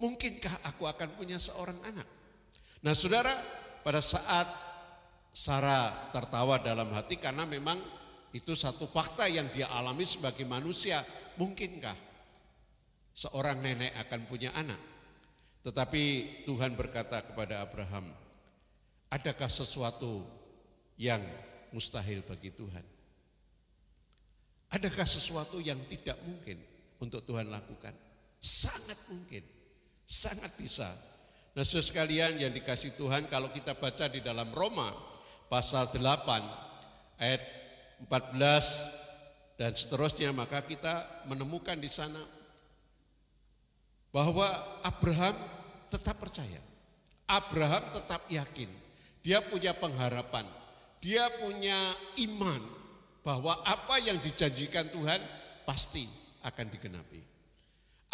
Mungkinkah 0.01 0.65
aku 0.65 0.89
akan 0.89 1.21
punya 1.21 1.37
seorang 1.37 1.77
anak? 1.85 2.09
Nah 2.81 2.97
saudara, 2.97 3.33
pada 3.85 4.01
saat 4.01 4.49
Sarah 5.37 6.09
tertawa 6.17 6.57
dalam 6.57 6.89
hati 6.97 7.21
karena 7.21 7.45
memang 7.45 7.77
itu 8.33 8.57
satu 8.57 8.89
fakta 8.89 9.29
yang 9.29 9.53
dia 9.53 9.69
alami 9.69 10.09
sebagai 10.09 10.49
manusia. 10.49 11.05
Mungkinkah 11.37 11.97
seorang 13.13 13.61
nenek 13.61 13.93
akan 14.01 14.21
punya 14.33 14.57
anak? 14.57 14.81
Tetapi 15.61 16.03
Tuhan 16.49 16.73
berkata 16.73 17.21
kepada 17.21 17.61
Abraham, 17.61 18.09
adakah 19.11 19.51
sesuatu 19.51 20.27
yang 20.97 21.23
mustahil 21.71 22.25
bagi 22.25 22.51
Tuhan? 22.55 22.85
Adakah 24.73 25.07
sesuatu 25.07 25.63
yang 25.63 25.79
tidak 25.87 26.19
mungkin 26.27 26.59
untuk 26.99 27.23
Tuhan 27.23 27.47
lakukan? 27.47 27.95
Sangat 28.43 28.99
mungkin, 29.09 29.43
sangat 30.03 30.51
bisa. 30.59 30.91
Nah 31.57 31.65
saudara 31.65 31.89
sekalian 31.89 32.37
yang 32.37 32.53
dikasih 32.53 32.99
Tuhan 33.01 33.31
kalau 33.33 33.49
kita 33.49 33.73
baca 33.73 34.11
di 34.13 34.21
dalam 34.21 34.53
Roma 34.53 34.93
pasal 35.49 35.89
8 35.89 37.23
ayat 37.23 37.41
14 38.05 39.57
dan 39.57 39.73
seterusnya 39.73 40.37
maka 40.37 40.61
kita 40.61 41.25
menemukan 41.25 41.81
di 41.81 41.89
sana 41.89 42.21
bahwa 44.13 44.45
Abraham 44.85 45.37
tetap 45.89 46.21
percaya. 46.21 46.61
Abraham 47.25 47.89
tetap 47.93 48.21
yakin. 48.29 48.86
Dia 49.27 49.43
punya 49.43 49.75
pengharapan. 49.75 50.47
Dia 51.03 51.27
punya 51.43 51.75
iman 52.31 52.63
bahwa 53.27 53.59
apa 53.67 53.99
yang 53.99 54.23
dijanjikan 54.23 54.87
Tuhan 54.95 55.19
pasti 55.67 56.07
akan 56.47 56.67
digenapi. 56.71 57.19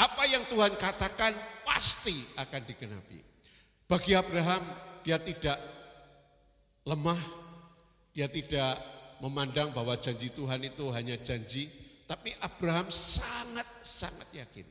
Apa 0.01 0.25
yang 0.25 0.49
Tuhan 0.49 0.73
katakan 0.81 1.37
pasti 1.69 2.17
akan 2.41 2.65
digenapi. 2.65 3.21
Bagi 3.85 4.17
Abraham, 4.17 4.65
dia 5.05 5.21
tidak 5.21 5.61
lemah, 6.89 7.21
dia 8.17 8.33
tidak 8.33 8.81
memandang 9.21 9.69
bahwa 9.77 9.93
janji 10.01 10.33
Tuhan 10.33 10.65
itu 10.65 10.89
hanya 10.97 11.21
janji, 11.21 11.69
tapi 12.09 12.33
Abraham 12.41 12.89
sangat-sangat 12.89 14.33
yakin. 14.33 14.65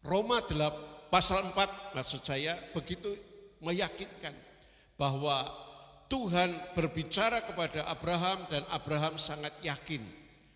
Roma 0.00 0.40
8, 0.40 1.12
pasal 1.12 1.44
4 1.52 1.92
maksud 1.92 2.24
saya 2.24 2.56
begitu 2.72 3.12
meyakinkan 3.60 4.32
bahwa 5.02 5.42
Tuhan 6.06 6.54
berbicara 6.78 7.42
kepada 7.42 7.90
Abraham 7.90 8.46
dan 8.46 8.62
Abraham 8.70 9.18
sangat 9.18 9.50
yakin, 9.66 9.98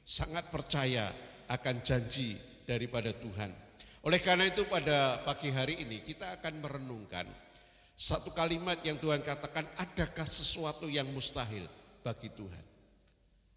sangat 0.06 0.46
percaya 0.54 1.10
akan 1.50 1.82
janji 1.82 2.38
daripada 2.62 3.10
Tuhan. 3.10 3.50
Oleh 4.06 4.22
karena 4.22 4.46
itu 4.46 4.62
pada 4.70 5.18
pagi 5.26 5.50
hari 5.50 5.82
ini 5.82 5.98
kita 6.06 6.38
akan 6.38 6.62
merenungkan 6.62 7.26
satu 7.98 8.30
kalimat 8.30 8.78
yang 8.86 9.02
Tuhan 9.02 9.18
katakan, 9.26 9.66
adakah 9.82 10.28
sesuatu 10.28 10.86
yang 10.86 11.10
mustahil 11.10 11.66
bagi 12.06 12.30
Tuhan? 12.30 12.64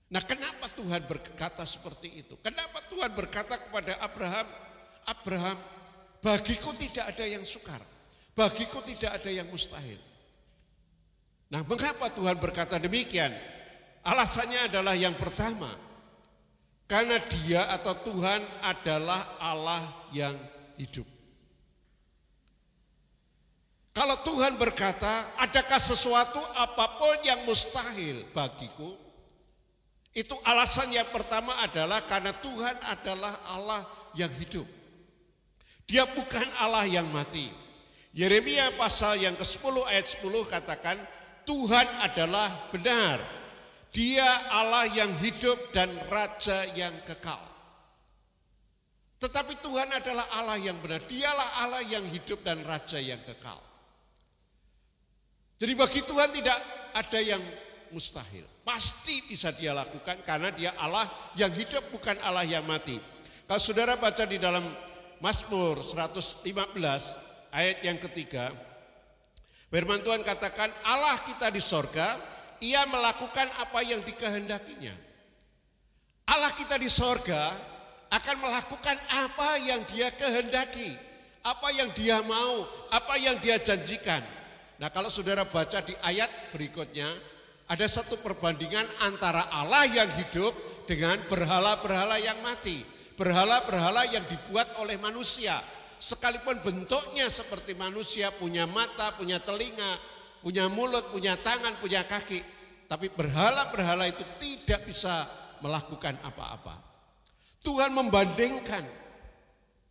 Nah 0.09 0.25
kenapa 0.25 0.73
Tuhan 0.73 1.05
berkata 1.05 1.69
seperti 1.69 2.25
itu? 2.25 2.33
Kenapa 2.41 2.81
Tuhan 2.89 3.13
berkata 3.13 3.61
kepada 3.61 3.93
Abraham, 4.01 4.47
Abraham, 5.05 5.57
bagiku 6.17 6.73
tidak 6.73 7.13
ada 7.13 7.29
yang 7.29 7.45
sukar, 7.45 7.77
bagiku 8.33 8.81
tidak 8.81 9.21
ada 9.21 9.29
yang 9.29 9.45
mustahil. 9.53 10.08
Nah 11.49 11.65
mengapa 11.65 12.13
Tuhan 12.13 12.37
berkata 12.37 12.77
demikian? 12.77 13.33
Alasannya 14.05 14.69
adalah 14.69 14.95
yang 14.95 15.17
pertama, 15.17 15.69
karena 16.85 17.17
dia 17.27 17.67
atau 17.73 17.93
Tuhan 18.05 18.41
adalah 18.63 19.37
Allah 19.41 19.83
yang 20.13 20.33
hidup. 20.77 21.05
Kalau 23.91 24.15
Tuhan 24.23 24.55
berkata, 24.55 25.35
adakah 25.41 25.81
sesuatu 25.81 26.39
apa 26.55 26.95
pun 26.95 27.19
yang 27.25 27.43
mustahil 27.43 28.23
bagiku? 28.31 28.95
Itu 30.15 30.39
alasan 30.47 30.95
yang 30.95 31.09
pertama 31.11 31.51
adalah 31.59 32.07
karena 32.07 32.31
Tuhan 32.39 32.79
adalah 32.87 33.33
Allah 33.51 33.83
yang 34.15 34.31
hidup. 34.39 34.65
Dia 35.83 36.05
bukan 36.05 36.47
Allah 36.63 36.87
yang 36.87 37.09
mati. 37.11 37.51
Yeremia 38.15 38.73
pasal 38.79 39.19
yang 39.19 39.35
ke-10 39.35 39.75
ayat 39.89 40.05
10 40.07 40.47
katakan, 40.47 40.97
Tuhan 41.49 41.87
adalah 42.05 42.69
benar. 42.69 43.17
Dia 43.89 44.53
Allah 44.53 44.85
yang 44.85 45.09
hidup 45.17 45.73
dan 45.73 45.89
Raja 46.05 46.69
yang 46.77 46.93
kekal. 47.01 47.41
Tetapi 49.17 49.57
Tuhan 49.57 49.89
adalah 49.89 50.29
Allah 50.37 50.61
yang 50.61 50.77
benar. 50.77 51.01
Dialah 51.09 51.65
Allah 51.65 51.81
yang 51.81 52.05
hidup 52.05 52.45
dan 52.45 52.61
Raja 52.61 53.01
yang 53.01 53.17
kekal. 53.25 53.57
Jadi 55.57 55.73
bagi 55.73 56.05
Tuhan 56.05 56.29
tidak 56.29 56.59
ada 56.93 57.19
yang 57.19 57.41
mustahil. 57.89 58.45
Pasti 58.61 59.25
bisa 59.25 59.49
dia 59.49 59.73
lakukan 59.73 60.21
karena 60.21 60.53
dia 60.53 60.77
Allah 60.77 61.09
yang 61.33 61.49
hidup 61.49 61.89
bukan 61.89 62.13
Allah 62.21 62.45
yang 62.45 62.61
mati. 62.69 63.01
Kalau 63.49 63.57
saudara 63.57 63.97
baca 63.97 64.21
di 64.29 64.37
dalam 64.37 64.61
Mazmur 65.17 65.81
115 65.81 66.45
ayat 67.49 67.81
yang 67.81 67.97
ketiga, 67.97 68.53
firman 69.69 70.01
Tuhan 70.03 70.21
katakan 70.25 70.69
Allah 70.85 71.21
kita 71.23 71.53
di 71.53 71.61
sorga, 71.63 72.17
ia 72.59 72.83
melakukan 72.89 73.47
apa 73.57 73.79
yang 73.85 74.03
dikehendakinya. 74.03 74.93
Allah 76.29 76.53
kita 76.53 76.77
di 76.77 76.89
sorga 76.91 77.49
akan 78.09 78.35
melakukan 78.41 78.97
apa 79.25 79.49
yang 79.61 79.81
dia 79.89 80.13
kehendaki, 80.13 80.93
apa 81.45 81.67
yang 81.73 81.89
dia 81.93 82.21
mau, 82.25 82.65
apa 82.93 83.17
yang 83.17 83.37
dia 83.41 83.57
janjikan. 83.57 84.21
Nah 84.77 84.89
kalau 84.93 85.09
saudara 85.09 85.45
baca 85.45 85.81
di 85.81 85.93
ayat 86.05 86.53
berikutnya, 86.53 87.09
ada 87.69 87.85
satu 87.85 88.17
perbandingan 88.17 88.85
antara 89.05 89.45
Allah 89.53 89.85
yang 89.85 90.09
hidup 90.17 90.57
dengan 90.89 91.21
berhala-berhala 91.29 92.17
yang 92.17 92.41
mati. 92.41 92.81
Berhala-berhala 93.13 94.09
yang 94.09 94.25
dibuat 94.25 94.73
oleh 94.81 94.97
manusia. 94.97 95.59
Sekalipun 95.99 96.63
bentuknya 96.63 97.27
seperti 97.27 97.75
manusia, 97.75 98.31
punya 98.31 98.63
mata, 98.63 99.11
punya 99.19 99.35
telinga, 99.43 99.99
punya 100.39 100.71
mulut, 100.71 101.11
punya 101.11 101.35
tangan, 101.35 101.75
punya 101.83 102.07
kaki. 102.07 102.39
Tapi 102.87 103.11
berhala-berhala 103.11 104.07
itu 104.07 104.23
tidak 104.39 104.87
bisa 104.87 105.27
melakukan 105.59 106.15
apa-apa. 106.23 106.79
Tuhan 107.59 107.91
membandingkan 107.91 108.87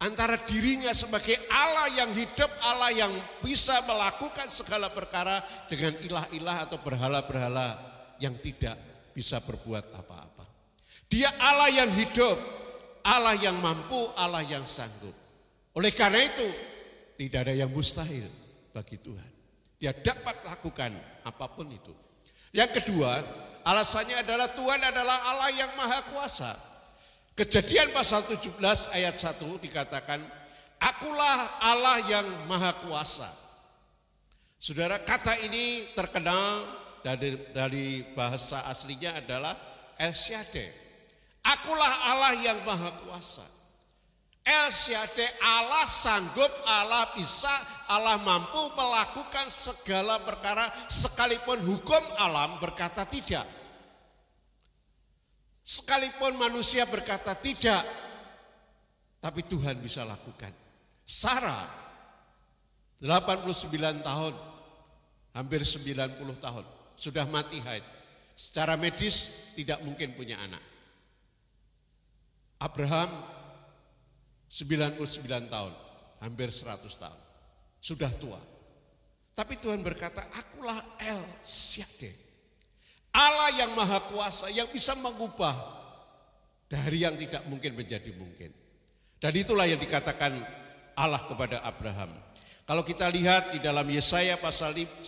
antara 0.00 0.40
dirinya 0.48 0.96
sebagai 0.96 1.36
Allah 1.52 1.92
yang 1.92 2.10
hidup, 2.16 2.48
Allah 2.64 2.88
yang 2.94 3.12
bisa 3.44 3.84
melakukan 3.84 4.48
segala 4.48 4.88
perkara 4.88 5.44
dengan 5.68 5.92
ilah-ilah 6.00 6.56
atau 6.64 6.80
berhala-berhala 6.80 7.76
yang 8.16 8.32
tidak 8.40 8.80
bisa 9.12 9.42
berbuat 9.42 9.90
apa-apa. 9.92 10.46
Dia 11.10 11.34
Allah 11.42 11.84
yang 11.84 11.90
hidup, 11.90 12.38
Allah 13.02 13.34
yang 13.34 13.58
mampu, 13.58 14.08
Allah 14.14 14.46
yang 14.46 14.62
sanggup. 14.62 15.14
Oleh 15.78 15.94
karena 15.94 16.18
itu, 16.26 16.48
tidak 17.14 17.46
ada 17.46 17.54
yang 17.54 17.70
mustahil 17.70 18.26
bagi 18.74 18.98
Tuhan. 18.98 19.30
Dia 19.78 19.94
dapat 19.94 20.42
lakukan 20.42 20.90
apa 21.22 21.46
pun 21.54 21.70
itu. 21.70 21.94
Yang 22.50 22.82
kedua, 22.82 23.22
alasannya 23.62 24.26
adalah 24.26 24.50
Tuhan 24.58 24.82
adalah 24.82 25.22
Allah 25.30 25.54
yang 25.54 25.70
maha 25.78 26.02
kuasa. 26.10 26.58
Kejadian 27.38 27.94
pasal 27.94 28.26
17 28.26 28.58
ayat 28.90 29.14
1 29.14 29.38
dikatakan, 29.62 30.18
Akulah 30.82 31.62
Allah 31.62 32.02
yang 32.10 32.26
maha 32.50 32.74
kuasa. 32.82 33.30
Saudara, 34.58 34.98
kata 34.98 35.38
ini 35.46 35.94
terkenal 35.94 36.66
dari, 37.06 37.38
dari 37.54 38.02
bahasa 38.18 38.66
aslinya 38.66 39.22
adalah 39.22 39.54
El 39.94 40.10
Shaddai. 40.10 40.74
Akulah 41.46 41.94
Allah 42.10 42.34
yang 42.42 42.66
maha 42.66 42.90
kuasa. 42.98 43.57
El 44.48 44.72
Allah 45.44 45.84
sanggup, 45.84 46.48
Allah 46.64 47.12
bisa, 47.12 47.52
Allah 47.84 48.16
mampu 48.16 48.72
melakukan 48.72 49.52
segala 49.52 50.24
perkara 50.24 50.72
sekalipun 50.88 51.60
hukum 51.68 52.00
alam 52.16 52.56
berkata 52.56 53.04
tidak. 53.04 53.44
Sekalipun 55.60 56.40
manusia 56.40 56.88
berkata 56.88 57.36
tidak, 57.36 57.84
tapi 59.20 59.44
Tuhan 59.44 59.84
bisa 59.84 60.08
lakukan. 60.08 60.48
Sarah 61.04 61.68
89 63.04 63.68
tahun, 64.00 64.34
hampir 65.36 65.60
90 65.60 66.24
tahun, 66.40 66.64
sudah 66.96 67.28
mati 67.28 67.60
haid. 67.60 67.84
Secara 68.32 68.80
medis 68.80 69.28
tidak 69.52 69.84
mungkin 69.84 70.16
punya 70.16 70.40
anak. 70.40 70.64
Abraham 72.64 73.37
99 74.48 75.52
tahun, 75.52 75.72
hampir 76.24 76.48
100 76.48 76.88
tahun. 76.88 77.20
Sudah 77.78 78.10
tua. 78.16 78.40
Tapi 79.36 79.54
Tuhan 79.60 79.84
berkata, 79.84 80.26
akulah 80.34 80.82
El 80.98 81.22
Shaddai. 81.44 82.10
Allah 83.14 83.54
yang 83.54 83.72
maha 83.72 84.02
kuasa 84.10 84.50
yang 84.52 84.68
bisa 84.68 84.92
mengubah 84.98 85.54
dari 86.68 87.06
yang 87.06 87.16
tidak 87.16 87.46
mungkin 87.48 87.72
menjadi 87.78 88.12
mungkin. 88.18 88.50
Dan 89.18 89.32
itulah 89.34 89.66
yang 89.66 89.80
dikatakan 89.80 90.38
Allah 90.94 91.22
kepada 91.26 91.62
Abraham. 91.64 92.12
Kalau 92.68 92.84
kita 92.84 93.08
lihat 93.08 93.56
di 93.56 93.64
dalam 93.64 93.88
Yesaya 93.88 94.36
pasal 94.36 94.76
9 94.76 95.06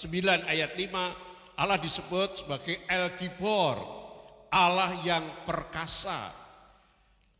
ayat 0.49 0.73
5, 0.75 1.61
Allah 1.61 1.77
disebut 1.77 2.47
sebagai 2.47 2.81
El 2.89 3.13
Gibor, 3.21 3.77
Allah 4.49 4.97
yang 5.05 5.45
perkasa. 5.45 6.33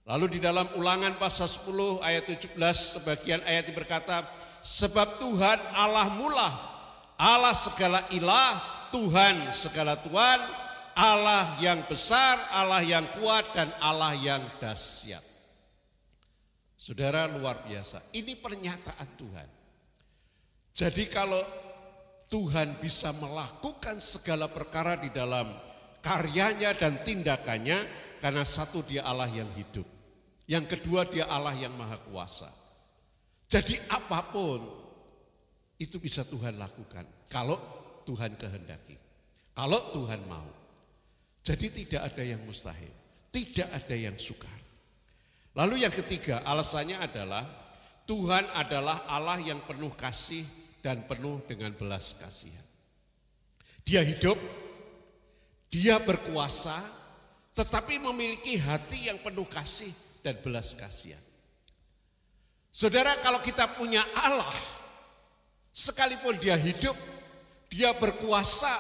Lalu 0.09 0.37
di 0.37 0.41
dalam 0.41 0.67
ulangan 0.77 1.21
pasal 1.21 1.47
10 1.47 2.01
ayat 2.01 2.25
17 2.25 2.57
sebagian 3.01 3.41
ayat 3.45 3.69
berkata, 3.77 4.25
sebab 4.65 5.21
Tuhan 5.21 5.59
Allah 5.77 6.09
mula, 6.17 6.49
Allah 7.21 7.53
segala 7.53 8.05
ilah, 8.13 8.89
Tuhan 8.91 9.53
segala 9.53 10.01
Tuhan, 10.01 10.39
Allah 10.97 11.57
yang 11.63 11.85
besar, 11.87 12.41
Allah 12.53 12.83
yang 12.83 13.07
kuat 13.21 13.45
dan 13.55 13.71
Allah 13.79 14.17
yang 14.17 14.43
dahsyat. 14.59 15.23
Saudara 16.81 17.29
luar 17.29 17.61
biasa, 17.69 18.01
ini 18.17 18.35
pernyataan 18.41 19.09
Tuhan. 19.21 19.49
Jadi 20.73 21.05
kalau 21.13 21.45
Tuhan 22.33 22.81
bisa 22.81 23.13
melakukan 23.13 24.01
segala 24.01 24.49
perkara 24.49 24.97
di 24.97 25.13
dalam 25.13 25.70
karyanya 26.01 26.77
dan 26.77 27.01
tindakannya 27.01 27.79
karena 28.21 28.45
satu 28.45 28.85
dia 28.85 29.05
Allah 29.05 29.29
yang 29.31 29.49
hidup. 29.57 29.87
Yang 30.51 30.77
kedua 30.77 31.07
dia 31.07 31.31
Allah 31.31 31.55
yang 31.55 31.73
maha 31.79 31.97
kuasa. 32.11 32.51
Jadi 33.47 33.79
apa 33.89 34.21
pun 34.31 34.61
itu 35.81 35.97
bisa 35.97 36.27
Tuhan 36.27 36.59
lakukan 36.61 37.07
kalau 37.31 37.57
Tuhan 38.05 38.35
kehendaki. 38.35 38.99
Kalau 39.55 39.93
Tuhan 39.95 40.21
mau. 40.27 40.49
Jadi 41.41 41.73
tidak 41.73 42.13
ada 42.13 42.23
yang 42.23 42.41
mustahil, 42.45 42.93
tidak 43.33 43.69
ada 43.73 43.97
yang 43.97 44.15
sukar. 44.21 44.61
Lalu 45.57 45.83
yang 45.83 45.91
ketiga 45.91 46.45
alasannya 46.45 47.01
adalah 47.01 47.43
Tuhan 48.05 48.45
adalah 48.55 49.07
Allah 49.09 49.41
yang 49.41 49.63
penuh 49.65 49.91
kasih 49.95 50.43
dan 50.85 51.07
penuh 51.07 51.41
dengan 51.47 51.73
belas 51.75 52.19
kasihan. 52.19 52.67
Dia 53.87 54.05
hidup, 54.05 54.37
dia 55.71 56.03
berkuasa, 56.03 56.75
tetapi 57.55 58.03
memiliki 58.03 58.59
hati 58.59 59.07
yang 59.07 59.23
penuh 59.23 59.47
kasih 59.47 59.91
dan 60.21 60.35
belas 60.43 60.75
kasihan. 60.75 61.23
Saudara, 62.71 63.19
kalau 63.23 63.39
kita 63.43 63.67
punya 63.79 64.03
Allah, 64.19 64.55
sekalipun 65.71 66.39
dia 66.39 66.59
hidup, 66.59 66.95
dia 67.71 67.95
berkuasa, 67.95 68.71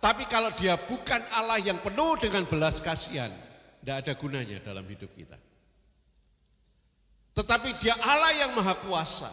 tapi 0.00 0.28
kalau 0.28 0.52
dia 0.56 0.76
bukan 0.76 1.24
Allah 1.32 1.60
yang 1.60 1.80
penuh 1.80 2.20
dengan 2.20 2.44
belas 2.44 2.80
kasihan, 2.84 3.32
tidak 3.80 3.96
ada 4.04 4.12
gunanya 4.16 4.56
dalam 4.60 4.84
hidup 4.84 5.08
kita. 5.16 5.36
Tetapi 7.36 7.76
dia 7.80 7.96
Allah 8.00 8.32
yang 8.44 8.56
maha 8.56 8.76
kuasa, 8.80 9.28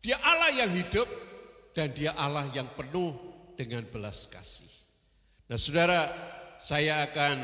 dia 0.00 0.16
Allah 0.24 0.52
yang 0.64 0.72
hidup, 0.72 1.08
dan 1.76 1.92
dia 1.92 2.16
Allah 2.16 2.48
yang 2.56 2.68
penuh 2.72 3.12
dengan 3.56 3.84
belas 3.84 4.24
kasih. 4.24 4.85
Nah 5.46 5.54
saudara, 5.54 6.10
saya 6.58 7.06
akan 7.06 7.38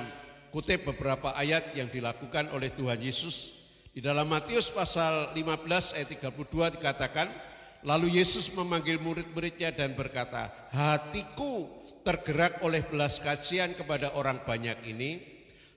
kutip 0.51 0.83
beberapa 0.91 1.39
ayat 1.39 1.71
yang 1.79 1.87
dilakukan 1.87 2.51
oleh 2.51 2.75
Tuhan 2.75 2.99
Yesus. 2.99 3.63
Di 3.95 4.03
dalam 4.03 4.27
Matius 4.27 4.75
pasal 4.75 5.31
15 5.39 5.95
ayat 5.95 6.09
32 6.11 6.83
dikatakan, 6.83 7.31
Lalu 7.83 8.23
Yesus 8.23 8.51
memanggil 8.55 9.03
murid-muridnya 9.03 9.75
dan 9.75 9.99
berkata, 9.99 10.51
hatiku 10.71 11.67
tergerak 12.07 12.63
oleh 12.63 12.83
belas 12.87 13.19
kasihan 13.19 13.75
kepada 13.75 14.15
orang 14.15 14.43
banyak 14.47 14.79
ini. 14.87 15.19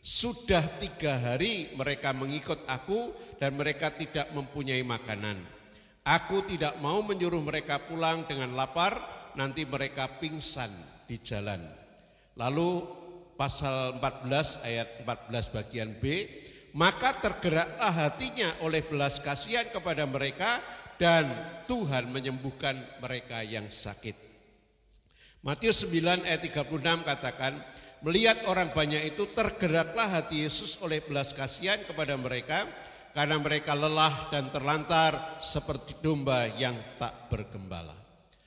Sudah 0.05 0.61
tiga 0.78 1.17
hari 1.17 1.73
mereka 1.73 2.13
mengikut 2.13 2.61
aku 2.69 3.09
dan 3.41 3.57
mereka 3.57 3.89
tidak 3.89 4.30
mempunyai 4.38 4.86
makanan. 4.86 5.41
Aku 6.05 6.45
tidak 6.45 6.78
mau 6.78 7.01
menyuruh 7.01 7.41
mereka 7.41 7.82
pulang 7.82 8.21
dengan 8.30 8.53
lapar, 8.53 8.93
nanti 9.34 9.65
mereka 9.65 10.05
pingsan 10.21 10.69
di 11.09 11.17
jalan. 11.26 11.85
Lalu 12.36 12.84
pasal 13.40 14.00
14 14.00 14.68
ayat 14.68 14.88
14 15.08 15.56
bagian 15.56 15.92
B, 15.96 16.28
maka 16.76 17.16
tergeraklah 17.16 17.92
hatinya 17.96 18.60
oleh 18.60 18.84
belas 18.84 19.24
kasihan 19.24 19.64
kepada 19.72 20.04
mereka 20.04 20.60
dan 21.00 21.28
Tuhan 21.68 22.12
menyembuhkan 22.12 22.76
mereka 23.00 23.40
yang 23.44 23.72
sakit. 23.72 24.16
Matius 25.48 25.88
9 25.88 26.28
ayat 26.28 26.42
36 26.44 27.08
katakan, 27.08 27.56
melihat 28.04 28.44
orang 28.52 28.76
banyak 28.76 29.16
itu 29.16 29.30
tergeraklah 29.32 30.20
hati 30.20 30.44
Yesus 30.44 30.76
oleh 30.84 31.00
belas 31.00 31.32
kasihan 31.32 31.80
kepada 31.88 32.20
mereka 32.20 32.68
karena 33.16 33.40
mereka 33.40 33.72
lelah 33.80 34.28
dan 34.28 34.52
terlantar 34.52 35.40
seperti 35.40 35.96
domba 36.04 36.52
yang 36.60 36.76
tak 37.00 37.32
bergembala. 37.32 37.96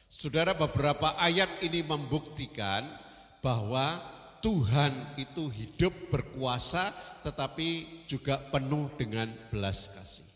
Saudara 0.09 0.53
beberapa 0.53 1.17
ayat 1.17 1.65
ini 1.65 1.81
membuktikan 1.81 3.08
bahwa 3.43 4.01
Tuhan 4.39 4.95
itu 5.19 5.51
hidup 5.51 5.93
berkuasa 6.15 6.95
tetapi 7.27 8.03
juga 8.07 8.39
penuh 8.55 8.87
dengan 8.95 9.27
belas 9.51 9.91
kasih. 9.91 10.27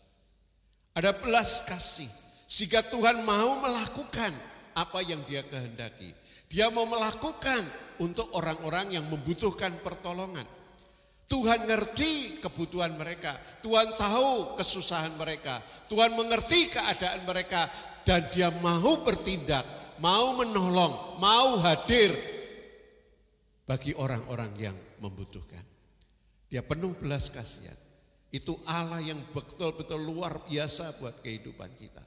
Ada 0.93 1.15
belas 1.15 1.63
kasih 1.63 2.11
sehingga 2.45 2.83
Tuhan 2.85 3.23
mau 3.23 3.57
melakukan 3.63 4.35
apa 4.75 4.99
yang 5.01 5.23
dia 5.23 5.41
kehendaki. 5.47 6.11
Dia 6.51 6.69
mau 6.69 6.85
melakukan 6.85 7.65
untuk 7.97 8.29
orang-orang 8.37 8.93
yang 8.99 9.05
membutuhkan 9.09 9.81
pertolongan. 9.81 10.45
Tuhan 11.25 11.65
ngerti 11.65 12.43
kebutuhan 12.43 12.93
mereka, 12.93 13.39
Tuhan 13.65 13.97
tahu 13.97 14.53
kesusahan 14.59 15.17
mereka, 15.17 15.65
Tuhan 15.89 16.13
mengerti 16.13 16.69
keadaan 16.69 17.25
mereka 17.25 17.71
dan 18.05 18.27
dia 18.29 18.53
mau 18.61 19.01
bertindak, 19.01 19.65
mau 19.97 20.37
menolong, 20.37 21.17
mau 21.17 21.57
hadir 21.57 22.32
bagi 23.63 23.95
orang-orang 23.95 24.51
yang 24.59 24.77
membutuhkan. 24.99 25.63
Dia 26.51 26.61
penuh 26.61 26.93
belas 26.93 27.31
kasihan. 27.31 27.75
Itu 28.33 28.57
Allah 28.65 28.97
yang 29.01 29.21
betul-betul 29.29 30.01
luar 30.01 30.41
biasa 30.49 30.97
buat 30.97 31.21
kehidupan 31.21 31.69
kita. 31.77 32.01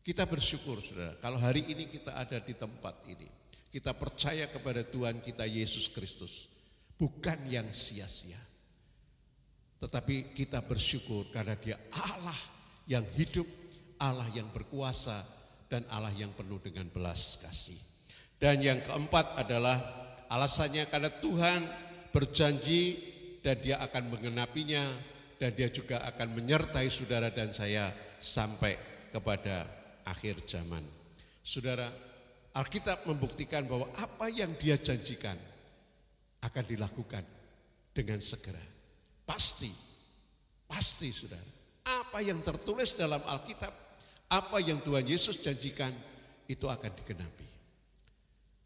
Kita 0.00 0.26
bersyukur 0.26 0.82
saudara, 0.82 1.14
kalau 1.22 1.38
hari 1.38 1.62
ini 1.70 1.86
kita 1.86 2.16
ada 2.16 2.40
di 2.42 2.54
tempat 2.56 3.04
ini. 3.06 3.28
Kita 3.70 3.94
percaya 3.94 4.50
kepada 4.50 4.82
Tuhan 4.82 5.22
kita 5.22 5.46
Yesus 5.46 5.86
Kristus. 5.86 6.50
Bukan 6.98 7.46
yang 7.46 7.70
sia-sia. 7.70 8.38
Tetapi 9.78 10.34
kita 10.34 10.60
bersyukur 10.66 11.30
karena 11.30 11.54
dia 11.54 11.78
Allah 11.94 12.36
yang 12.90 13.06
hidup, 13.14 13.46
Allah 14.02 14.26
yang 14.34 14.50
berkuasa, 14.50 15.22
dan 15.70 15.86
Allah 15.94 16.10
yang 16.18 16.34
penuh 16.34 16.58
dengan 16.58 16.90
belas 16.90 17.38
kasih. 17.38 17.78
Dan 18.42 18.58
yang 18.60 18.82
keempat 18.82 19.38
adalah 19.38 19.78
alasannya 20.30 20.86
karena 20.86 21.10
Tuhan 21.10 21.60
berjanji 22.14 22.82
dan 23.42 23.58
dia 23.58 23.82
akan 23.82 24.14
mengenapinya 24.14 24.86
dan 25.40 25.50
dia 25.56 25.68
juga 25.72 26.04
akan 26.06 26.38
menyertai 26.38 26.86
saudara 26.86 27.32
dan 27.34 27.50
saya 27.50 27.90
sampai 28.22 28.76
kepada 29.10 29.66
akhir 30.06 30.46
zaman. 30.46 30.84
Saudara, 31.40 31.88
Alkitab 32.54 33.08
membuktikan 33.08 33.66
bahwa 33.66 33.90
apa 33.96 34.30
yang 34.30 34.54
dia 34.60 34.76
janjikan 34.76 35.34
akan 36.44 36.64
dilakukan 36.68 37.24
dengan 37.94 38.20
segera. 38.20 38.60
Pasti, 39.24 39.70
pasti 40.68 41.08
saudara. 41.10 41.50
Apa 42.04 42.20
yang 42.20 42.38
tertulis 42.44 42.94
dalam 42.94 43.24
Alkitab, 43.24 43.72
apa 44.30 44.56
yang 44.62 44.84
Tuhan 44.84 45.08
Yesus 45.08 45.40
janjikan, 45.40 45.90
itu 46.50 46.66
akan 46.66 46.90
digenapi. 46.92 47.59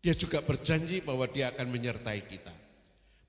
Dia 0.04 0.12
juga 0.12 0.44
berjanji 0.44 1.00
bahwa 1.00 1.24
dia 1.24 1.48
akan 1.48 1.64
menyertai 1.72 2.20
kita. 2.28 2.52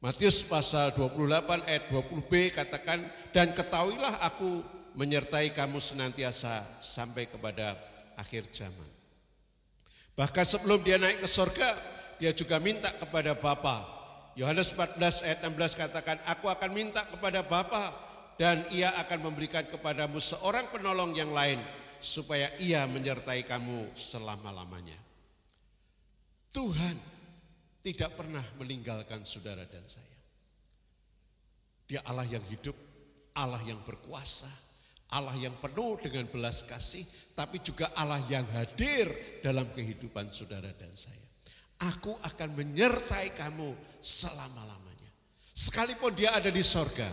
Matius 0.04 0.44
pasal 0.44 0.92
28 0.92 1.64
ayat 1.72 1.88
20b 1.88 2.52
katakan, 2.52 3.00
dan 3.32 3.56
ketahuilah 3.56 4.20
aku 4.20 4.60
menyertai 5.00 5.56
kamu 5.56 5.80
senantiasa 5.80 6.68
sampai 6.84 7.32
kepada 7.32 7.80
akhir 8.20 8.52
zaman. 8.52 8.92
Bahkan 10.20 10.44
sebelum 10.44 10.84
dia 10.84 11.00
naik 11.00 11.24
ke 11.24 11.30
surga, 11.32 11.80
dia 12.20 12.36
juga 12.36 12.60
minta 12.60 12.92
kepada 12.92 13.32
Bapa. 13.40 13.88
Yohanes 14.36 14.76
14 14.76 15.24
ayat 15.24 15.40
16 15.48 15.80
katakan, 15.80 16.20
Aku 16.28 16.52
akan 16.52 16.72
minta 16.76 17.08
kepada 17.08 17.40
Bapa 17.40 17.96
dan 18.36 18.68
ia 18.76 18.92
akan 19.00 19.32
memberikan 19.32 19.64
kepadamu 19.64 20.20
seorang 20.20 20.68
penolong 20.76 21.16
yang 21.16 21.32
lain 21.32 21.60
supaya 22.04 22.52
ia 22.60 22.84
menyertai 22.84 23.48
kamu 23.48 23.96
selama-lamanya. 23.96 25.05
Tuhan 26.56 26.96
tidak 27.84 28.16
pernah 28.16 28.44
meninggalkan 28.56 29.28
saudara 29.28 29.68
dan 29.68 29.84
saya. 29.84 30.16
Dia 31.84 32.00
Allah 32.08 32.24
yang 32.32 32.42
hidup, 32.48 32.74
Allah 33.36 33.60
yang 33.68 33.84
berkuasa, 33.84 34.48
Allah 35.12 35.36
yang 35.36 35.54
penuh 35.60 36.00
dengan 36.00 36.32
belas 36.32 36.64
kasih, 36.64 37.04
tapi 37.36 37.60
juga 37.60 37.92
Allah 37.94 38.24
yang 38.32 38.48
hadir 38.56 39.12
dalam 39.44 39.68
kehidupan 39.76 40.32
saudara 40.32 40.72
dan 40.80 40.96
saya. 40.96 41.20
Aku 41.92 42.16
akan 42.24 42.56
menyertai 42.56 43.36
kamu 43.36 43.76
selama-lamanya. 44.00 45.12
Sekalipun 45.52 46.16
dia 46.16 46.40
ada 46.40 46.48
di 46.48 46.64
sorga, 46.64 47.12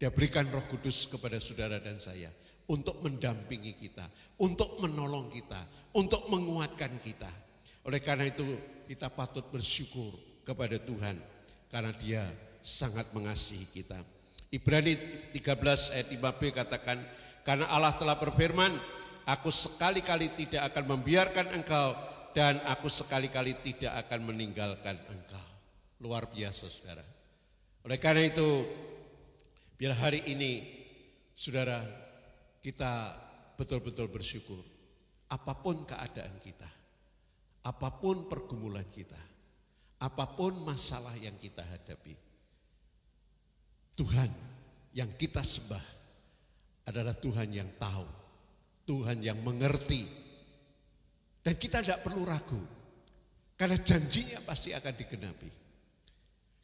dia 0.00 0.08
berikan 0.08 0.48
roh 0.48 0.64
kudus 0.66 1.04
kepada 1.04 1.36
saudara 1.36 1.76
dan 1.78 2.00
saya 2.00 2.32
untuk 2.72 2.98
mendampingi 3.04 3.76
kita, 3.76 4.08
untuk 4.40 4.80
menolong 4.80 5.28
kita, 5.28 5.60
untuk 6.00 6.26
menguatkan 6.32 6.96
kita. 6.96 7.47
Oleh 7.88 8.04
karena 8.04 8.28
itu 8.28 8.44
kita 8.84 9.08
patut 9.08 9.48
bersyukur 9.48 10.12
kepada 10.44 10.76
Tuhan 10.76 11.16
karena 11.72 11.96
dia 11.96 12.20
sangat 12.60 13.08
mengasihi 13.16 13.64
kita. 13.72 13.96
Ibrani 14.52 14.92
13 15.32 15.96
ayat 15.96 16.08
5b 16.12 16.40
katakan, 16.52 17.00
karena 17.48 17.64
Allah 17.72 17.96
telah 17.96 18.20
berfirman, 18.20 18.76
aku 19.24 19.48
sekali-kali 19.48 20.28
tidak 20.36 20.68
akan 20.68 20.84
membiarkan 20.96 21.48
engkau 21.56 21.96
dan 22.36 22.60
aku 22.68 22.92
sekali-kali 22.92 23.56
tidak 23.64 24.04
akan 24.04 24.32
meninggalkan 24.32 25.00
engkau. 25.08 25.48
Luar 26.04 26.28
biasa 26.28 26.68
saudara. 26.68 27.04
Oleh 27.88 27.96
karena 27.96 28.28
itu, 28.28 28.68
biar 29.80 29.96
hari 29.96 30.20
ini 30.28 30.60
saudara 31.32 31.80
kita 32.60 33.16
betul-betul 33.56 34.12
bersyukur. 34.12 34.60
Apa 35.28 35.56
pun 35.56 35.84
keadaan 35.84 36.36
kita, 36.40 36.68
apa 37.64 37.88
pun 37.98 38.30
pergumulan 38.30 38.86
kita, 38.86 39.18
apa 39.98 40.24
pun 40.38 40.54
masalah 40.62 41.14
yang 41.18 41.34
kita 41.34 41.64
hadapi. 41.64 42.14
Tuhan 43.98 44.30
yang 44.94 45.10
kita 45.18 45.42
sembah 45.42 45.86
adalah 46.86 47.18
Tuhan 47.18 47.50
yang 47.50 47.66
tahu, 47.76 48.06
Tuhan 48.86 49.18
yang 49.20 49.42
mengerti. 49.42 50.06
Dan 51.42 51.54
kita 51.58 51.82
tidak 51.82 52.06
perlu 52.06 52.22
ragu, 52.22 52.60
karena 53.58 53.78
janjinya 53.80 54.38
pasti 54.46 54.70
akan 54.70 54.94
digenapi. 54.94 55.50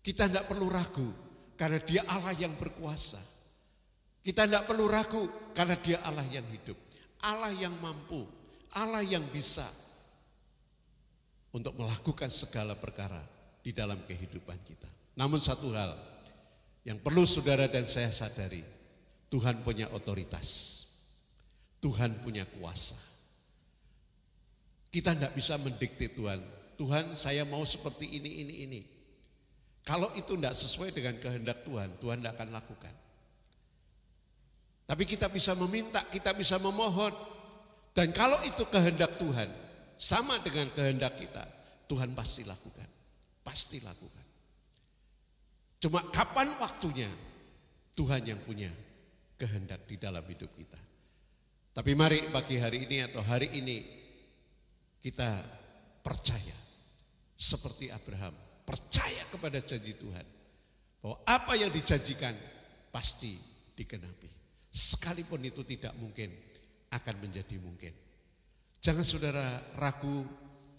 Kita 0.04 0.28
tidak 0.28 0.46
perlu 0.46 0.68
ragu, 0.68 1.08
karena 1.56 1.80
dia 1.82 2.02
Allah 2.06 2.36
yang 2.36 2.54
berkuasa. 2.54 3.22
Kita 4.20 4.44
tidak 4.44 4.68
perlu 4.68 4.86
ragu, 4.86 5.24
karena 5.56 5.74
dia 5.80 5.98
Allah 6.04 6.26
yang 6.28 6.44
hidup. 6.52 6.76
Allah 7.24 7.50
yang 7.56 7.72
mampu, 7.80 8.20
Allah 8.76 9.00
yang 9.00 9.24
bisa 9.32 9.64
untuk 11.54 11.78
melakukan 11.78 12.28
segala 12.34 12.74
perkara 12.74 13.22
di 13.62 13.70
dalam 13.70 14.02
kehidupan 14.02 14.58
kita. 14.66 14.90
Namun 15.14 15.38
satu 15.38 15.70
hal 15.70 15.94
yang 16.82 16.98
perlu 16.98 17.22
saudara 17.22 17.70
dan 17.70 17.86
saya 17.86 18.10
sadari, 18.10 18.60
Tuhan 19.30 19.62
punya 19.62 19.86
otoritas. 19.94 20.82
Tuhan 21.78 22.20
punya 22.24 22.42
kuasa. 22.48 22.98
Kita 24.90 25.14
tidak 25.14 25.36
bisa 25.36 25.54
mendikte 25.60 26.10
Tuhan. 26.10 26.40
Tuhan 26.74 27.14
saya 27.14 27.46
mau 27.46 27.62
seperti 27.62 28.08
ini, 28.18 28.40
ini, 28.42 28.54
ini. 28.66 28.80
Kalau 29.84 30.10
itu 30.16 30.34
tidak 30.34 30.56
sesuai 30.56 30.90
dengan 30.96 31.20
kehendak 31.20 31.60
Tuhan, 31.62 31.92
Tuhan 32.00 32.18
tidak 32.24 32.40
akan 32.40 32.50
lakukan. 32.56 32.94
Tapi 34.84 35.04
kita 35.04 35.28
bisa 35.28 35.52
meminta, 35.54 36.04
kita 36.08 36.32
bisa 36.32 36.56
memohon. 36.56 37.12
Dan 37.92 38.10
kalau 38.16 38.40
itu 38.48 38.64
kehendak 38.72 39.20
Tuhan, 39.20 39.63
sama 40.04 40.36
dengan 40.44 40.68
kehendak 40.76 41.16
kita, 41.16 41.48
Tuhan 41.88 42.12
pasti 42.12 42.44
lakukan. 42.44 42.88
Pasti 43.40 43.80
lakukan. 43.80 44.26
Cuma 45.80 46.04
kapan 46.12 46.52
waktunya 46.60 47.08
Tuhan 47.96 48.20
yang 48.28 48.40
punya 48.44 48.68
kehendak 49.40 49.88
di 49.88 49.96
dalam 49.96 50.20
hidup 50.28 50.52
kita. 50.52 50.80
Tapi 51.72 51.96
mari 51.96 52.20
pagi 52.28 52.60
hari 52.60 52.84
ini 52.84 53.00
atau 53.00 53.24
hari 53.24 53.48
ini 53.56 53.80
kita 55.00 55.40
percaya 56.04 56.56
seperti 57.32 57.88
Abraham, 57.88 58.32
percaya 58.64 59.24
kepada 59.32 59.60
janji 59.64 59.96
Tuhan 59.96 60.26
bahwa 61.00 61.16
apa 61.24 61.56
yang 61.56 61.72
dijanjikan 61.72 62.36
pasti 62.92 63.36
dikenapi. 63.72 64.30
Sekalipun 64.68 65.40
itu 65.44 65.64
tidak 65.64 65.96
mungkin 65.96 66.32
akan 66.92 67.14
menjadi 67.20 67.56
mungkin. 67.60 68.03
Jangan 68.84 69.00
saudara 69.00 69.64
ragu, 69.80 70.28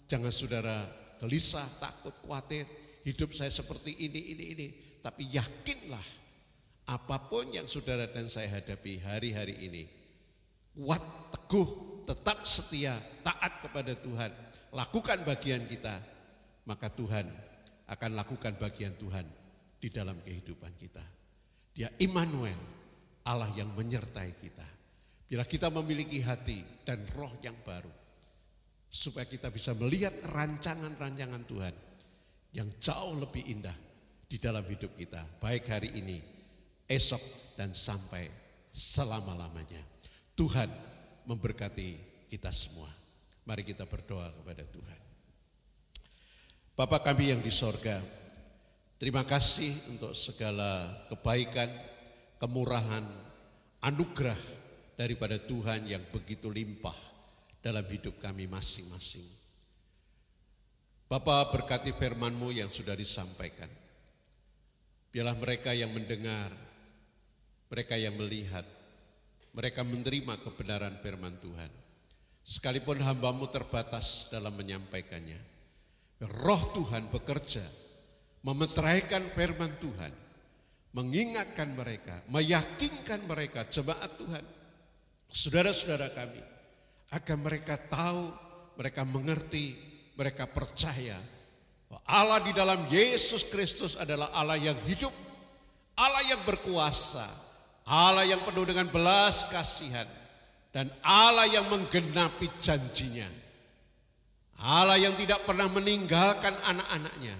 jangan 0.06 0.30
saudara 0.30 0.86
gelisah, 1.18 1.66
takut, 1.82 2.14
khawatir, 2.22 2.62
hidup 3.02 3.34
saya 3.34 3.50
seperti 3.50 3.98
ini, 3.98 4.30
ini, 4.30 4.44
ini. 4.54 4.66
Tapi 5.02 5.26
yakinlah 5.26 6.06
apa 6.86 7.18
pun 7.26 7.50
yang 7.50 7.66
saudara 7.66 8.06
dan 8.06 8.30
saya 8.30 8.62
hadapi 8.62 9.02
hari-hari 9.02 9.58
ini, 9.58 9.82
kuat, 10.78 11.02
teguh, 11.34 12.06
tetap 12.06 12.46
setia, 12.46 12.94
taat 13.26 13.58
kepada 13.58 13.98
Tuhan, 13.98 14.30
lakukan 14.70 15.26
bagian 15.26 15.66
kita, 15.66 15.98
maka 16.62 16.86
Tuhan 16.94 17.26
akan 17.90 18.10
lakukan 18.14 18.54
bagian 18.54 18.94
Tuhan 19.02 19.26
di 19.82 19.90
dalam 19.90 20.14
kehidupan 20.22 20.70
kita. 20.78 21.02
Dia 21.74 21.90
Immanuel, 21.98 22.58
Allah 23.26 23.50
yang 23.58 23.74
menyertai 23.74 24.30
kita. 24.38 24.75
Bila 25.26 25.42
kita 25.42 25.74
memiliki 25.74 26.22
hati 26.22 26.62
dan 26.86 27.02
roh 27.18 27.34
yang 27.42 27.58
baru, 27.66 27.90
supaya 28.86 29.26
kita 29.26 29.50
bisa 29.50 29.74
melihat 29.74 30.14
rancangan-rancangan 30.30 31.42
Tuhan 31.50 31.74
yang 32.54 32.70
jauh 32.78 33.18
lebih 33.18 33.42
indah 33.50 33.74
di 34.30 34.38
dalam 34.38 34.62
hidup 34.62 34.94
kita, 34.94 35.18
baik 35.42 35.66
hari 35.66 35.90
ini, 35.98 36.22
esok, 36.86 37.20
dan 37.58 37.74
sampai 37.74 38.30
selama-lamanya. 38.70 39.82
Tuhan 40.38 40.70
memberkati 41.26 41.88
kita 42.30 42.54
semua. 42.54 42.86
Mari 43.46 43.66
kita 43.66 43.82
berdoa 43.82 44.30
kepada 44.30 44.62
Tuhan. 44.62 45.00
Bapak 46.76 47.02
kami 47.02 47.34
yang 47.34 47.42
di 47.42 47.50
sorga, 47.50 47.98
terima 49.00 49.26
kasih 49.26 49.74
untuk 49.90 50.12
segala 50.12 50.86
kebaikan, 51.08 51.72
kemurahan, 52.36 53.02
anugerah 53.80 54.65
daripada 54.96 55.36
Tuhan 55.36 55.84
yang 55.86 56.02
begitu 56.08 56.48
limpah 56.48 56.96
dalam 57.60 57.84
hidup 57.84 58.16
kami 58.18 58.48
masing-masing. 58.48 59.28
Bapak 61.06 61.54
berkati 61.54 61.94
firman-Mu 61.94 62.50
yang 62.50 62.72
sudah 62.72 62.98
disampaikan. 62.98 63.70
Biarlah 65.14 65.38
mereka 65.38 65.70
yang 65.70 65.94
mendengar, 65.94 66.50
mereka 67.70 67.94
yang 67.94 68.18
melihat, 68.18 68.66
mereka 69.54 69.86
menerima 69.86 70.42
kebenaran 70.42 70.98
firman 70.98 71.38
Tuhan. 71.38 71.70
Sekalipun 72.42 72.98
hambamu 73.02 73.46
terbatas 73.46 74.26
dalam 74.34 74.54
menyampaikannya. 74.58 75.38
Roh 76.42 76.62
Tuhan 76.74 77.12
bekerja, 77.12 77.62
memeteraikan 78.42 79.26
firman 79.34 79.78
Tuhan, 79.78 80.12
mengingatkan 80.94 81.74
mereka, 81.76 82.22
meyakinkan 82.32 83.26
mereka, 83.26 83.68
jemaat 83.68 84.10
Tuhan, 84.16 84.44
saudara-saudara 85.36 86.08
kami, 86.16 86.40
agar 87.12 87.36
mereka 87.36 87.76
tahu, 87.76 88.32
mereka 88.80 89.04
mengerti, 89.04 89.76
mereka 90.16 90.48
percaya 90.48 91.20
bahwa 91.86 92.00
Allah 92.08 92.40
di 92.40 92.52
dalam 92.56 92.88
Yesus 92.88 93.44
Kristus 93.44 94.00
adalah 94.00 94.32
Allah 94.32 94.56
yang 94.56 94.80
hidup, 94.88 95.12
Allah 96.00 96.24
yang 96.24 96.40
berkuasa, 96.48 97.28
Allah 97.84 98.24
yang 98.24 98.40
penuh 98.48 98.64
dengan 98.64 98.88
belas 98.88 99.44
kasihan, 99.52 100.08
dan 100.72 100.88
Allah 101.04 101.44
yang 101.52 101.68
menggenapi 101.68 102.48
janjinya. 102.56 103.28
Allah 104.56 104.96
yang 104.96 105.12
tidak 105.20 105.44
pernah 105.44 105.68
meninggalkan 105.68 106.56
anak-anaknya, 106.64 107.36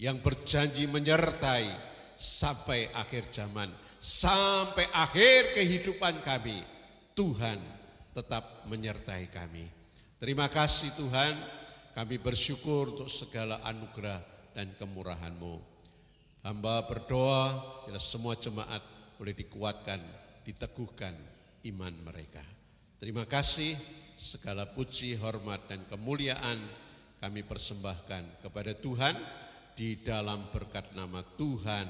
yang 0.00 0.16
berjanji 0.24 0.88
menyertai 0.88 1.68
sampai 2.16 2.88
akhir 2.96 3.28
zaman, 3.28 3.68
sampai 4.00 4.88
akhir 4.96 5.52
kehidupan 5.52 6.24
kami. 6.24 6.77
Tuhan 7.18 7.58
tetap 8.14 8.62
menyertai 8.70 9.26
kami. 9.26 9.66
Terima 10.22 10.46
kasih 10.46 10.94
Tuhan, 10.94 11.34
kami 11.90 12.22
bersyukur 12.22 12.94
untuk 12.94 13.10
segala 13.10 13.58
anugerah 13.66 14.22
dan 14.54 14.70
kemurahan-Mu. 14.78 15.58
Hamba 16.46 16.86
berdoa, 16.86 17.58
bila 17.82 17.98
semua 17.98 18.38
jemaat 18.38 18.78
boleh 19.18 19.34
dikuatkan, 19.34 19.98
diteguhkan 20.46 21.14
iman 21.74 21.94
mereka. 22.06 22.42
Terima 23.02 23.26
kasih, 23.26 23.74
segala 24.14 24.70
puji, 24.70 25.18
hormat, 25.18 25.66
dan 25.66 25.82
kemuliaan 25.90 26.58
kami 27.18 27.42
persembahkan 27.42 28.46
kepada 28.46 28.78
Tuhan 28.78 29.18
di 29.74 30.06
dalam 30.06 30.54
berkat 30.54 30.94
nama 30.94 31.26
Tuhan 31.34 31.86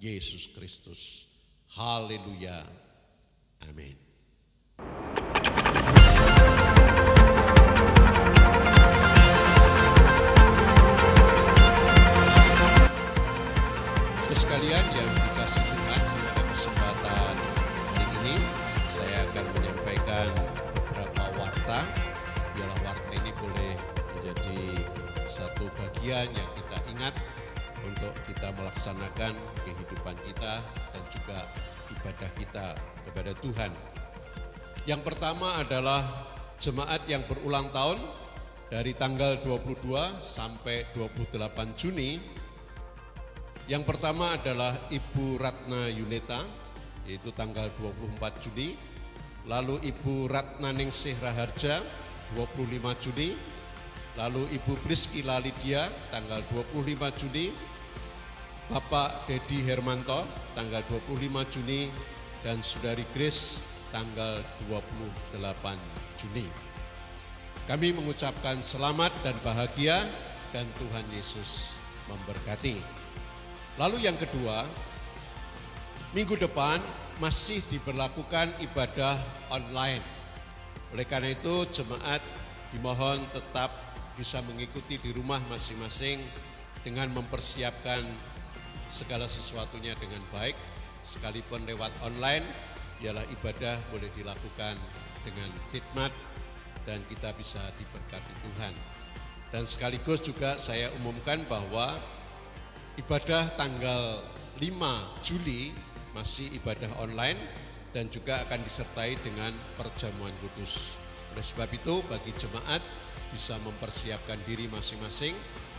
Yesus 0.00 0.48
Kristus. 0.56 1.28
Haleluya. 1.76 2.64
Amin. 3.68 4.03
Sekalian 14.54 14.86
yang 14.94 15.10
dikasih 15.18 15.66
Tuhan 15.66 16.02
pada 16.04 16.42
kesempatan 16.46 17.34
hari 17.90 18.06
ini 18.22 18.36
saya 18.86 19.18
akan 19.32 19.44
menyampaikan 19.56 20.28
beberapa 20.78 21.24
warta 21.42 21.80
biarlah 22.54 22.80
warta 22.86 23.10
ini 23.18 23.34
boleh 23.34 23.74
menjadi 24.14 24.62
satu 25.26 25.66
bagian 25.74 26.30
yang 26.30 26.50
kita 26.54 26.78
ingat 26.86 27.14
untuk 27.82 28.14
kita 28.30 28.54
melaksanakan 28.54 29.32
kehidupan 29.66 30.16
kita 30.22 30.62
dan 30.92 31.02
juga 31.10 31.38
ibadah 31.90 32.30
kita 32.38 32.66
kepada 33.10 33.32
Tuhan. 33.42 33.93
Yang 34.84 35.00
pertama 35.00 35.56
adalah 35.56 36.04
jemaat 36.60 37.08
yang 37.08 37.24
berulang 37.24 37.72
tahun 37.72 37.96
dari 38.68 38.92
tanggal 38.92 39.40
22 39.40 39.80
sampai 40.20 40.84
28 40.92 41.40
Juni 41.72 42.20
Yang 43.64 43.88
pertama 43.88 44.36
adalah 44.36 44.76
Ibu 44.92 45.40
Ratna 45.40 45.88
Yuneta, 45.88 46.36
yaitu 47.08 47.32
tanggal 47.32 47.72
24 47.80 48.44
Juni. 48.44 48.76
Lalu 49.48 49.80
Ibu 49.88 50.28
Ratna 50.28 50.68
Ningsih 50.68 51.16
Raharja, 51.16 51.80
25 52.36 52.92
Juni. 53.00 53.32
Lalu 54.20 54.52
Ibu 54.52 54.84
Priskila 54.84 55.40
Lydia, 55.40 55.88
tanggal 56.12 56.44
25 56.52 57.08
Juni. 57.24 57.56
Bapak 58.68 59.32
Dedi 59.32 59.64
Hermanto, 59.64 60.28
tanggal 60.52 60.84
25 60.84 61.48
Juni. 61.48 61.88
Dan 62.44 62.60
Saudari 62.60 63.08
Grace, 63.16 63.64
tanggal 63.94 64.42
28 64.66 65.38
Juni. 66.18 66.50
Kami 67.70 67.94
mengucapkan 67.94 68.58
selamat 68.58 69.14
dan 69.22 69.38
bahagia 69.46 69.94
dan 70.50 70.66
Tuhan 70.82 71.06
Yesus 71.14 71.78
memberkati. 72.10 72.82
Lalu 73.78 74.02
yang 74.02 74.18
kedua, 74.18 74.66
minggu 76.10 76.34
depan 76.34 76.82
masih 77.22 77.62
diberlakukan 77.70 78.50
ibadah 78.66 79.14
online. 79.54 80.02
Oleh 80.90 81.06
karena 81.06 81.30
itu 81.30 81.62
jemaat 81.70 82.20
dimohon 82.74 83.22
tetap 83.30 83.70
bisa 84.18 84.42
mengikuti 84.50 84.98
di 84.98 85.14
rumah 85.14 85.38
masing-masing 85.46 86.18
dengan 86.82 87.10
mempersiapkan 87.14 88.02
segala 88.90 89.30
sesuatunya 89.30 89.94
dengan 89.98 90.22
baik 90.30 90.54
sekalipun 91.02 91.66
lewat 91.66 91.90
online 92.04 92.44
ialah 93.04 93.24
ibadah 93.28 93.76
boleh 93.92 94.08
dilakukan 94.16 94.80
dengan 95.24 95.50
khidmat 95.68 96.08
dan 96.88 97.04
kita 97.08 97.36
bisa 97.36 97.60
diberkati 97.76 98.32
Tuhan. 98.40 98.74
Dan 99.52 99.68
sekaligus 99.68 100.24
juga 100.24 100.56
saya 100.56 100.88
umumkan 100.98 101.44
bahwa 101.46 102.00
ibadah 102.96 103.52
tanggal 103.54 104.24
5 104.58 104.64
Juli 105.20 105.70
masih 106.16 106.48
ibadah 106.56 106.90
online 106.98 107.38
dan 107.94 108.10
juga 108.10 108.42
akan 108.48 108.64
disertai 108.64 109.14
dengan 109.22 109.52
perjamuan 109.78 110.32
kudus. 110.42 110.98
Oleh 111.36 111.44
sebab 111.44 111.70
itu 111.70 112.02
bagi 112.10 112.32
jemaat 112.34 112.82
bisa 113.30 113.54
mempersiapkan 113.62 114.38
diri 114.46 114.66
masing-masing 114.70 115.34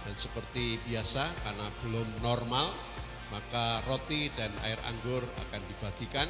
dan 0.06 0.16
seperti 0.16 0.80
biasa 0.88 1.24
karena 1.44 1.68
belum 1.84 2.08
normal 2.24 2.72
maka 3.34 3.82
roti 3.90 4.30
dan 4.38 4.54
air 4.64 4.78
anggur 4.86 5.24
akan 5.50 5.62
dibagikan 5.66 6.30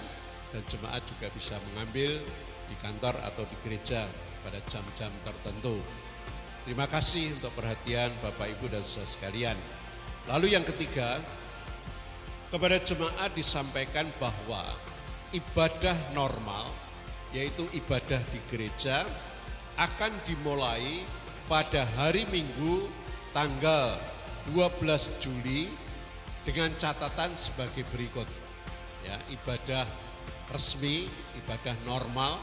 dan 0.56 0.64
jemaat 0.72 1.04
juga 1.04 1.28
bisa 1.36 1.60
mengambil 1.72 2.24
di 2.72 2.76
kantor 2.80 3.20
atau 3.28 3.44
di 3.44 3.56
gereja 3.68 4.08
pada 4.40 4.64
jam-jam 4.72 5.12
tertentu. 5.28 5.84
Terima 6.64 6.88
kasih 6.88 7.36
untuk 7.36 7.52
perhatian 7.60 8.10
Bapak 8.24 8.56
Ibu 8.56 8.72
dan 8.72 8.88
saudara 8.88 9.12
sekalian. 9.12 9.58
Lalu 10.32 10.56
yang 10.56 10.64
ketiga, 10.64 11.20
kepada 12.50 12.80
jemaat 12.80 13.36
disampaikan 13.36 14.08
bahwa 14.16 14.64
ibadah 15.36 15.94
normal, 16.16 16.72
yaitu 17.36 17.68
ibadah 17.76 18.24
di 18.32 18.40
gereja, 18.48 19.04
akan 19.76 20.16
dimulai 20.24 21.04
pada 21.52 21.84
hari 22.00 22.24
Minggu 22.32 22.88
tanggal 23.36 24.00
12 24.56 25.20
Juli 25.20 25.68
dengan 26.48 26.72
catatan 26.80 27.36
sebagai 27.36 27.84
berikut. 27.92 28.26
Ya, 29.06 29.20
ibadah 29.30 29.86
resmi, 30.52 31.10
ibadah 31.42 31.74
normal 31.86 32.38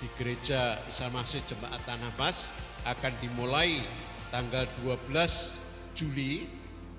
di 0.00 0.08
gereja 0.20 0.76
Isa 0.88 1.08
Masih 1.08 1.40
Jemaat 1.48 1.80
Tanah 1.88 2.12
Mas 2.20 2.52
akan 2.84 3.12
dimulai 3.22 3.80
tanggal 4.28 4.68
12 4.84 5.12
Juli 5.96 6.44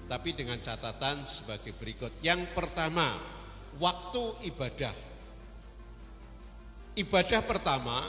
tapi 0.07 0.33
dengan 0.33 0.57
catatan 0.57 1.27
sebagai 1.27 1.75
berikut. 1.75 2.09
Yang 2.23 2.47
pertama, 2.55 3.19
waktu 3.77 4.23
ibadah. 4.49 4.95
Ibadah 6.97 7.41
pertama 7.45 8.01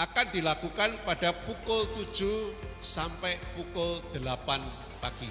akan 0.00 0.26
dilakukan 0.32 1.04
pada 1.04 1.36
pukul 1.44 1.84
7 1.92 2.80
sampai 2.80 3.36
pukul 3.52 4.00
8 4.16 4.24
pagi. 5.04 5.28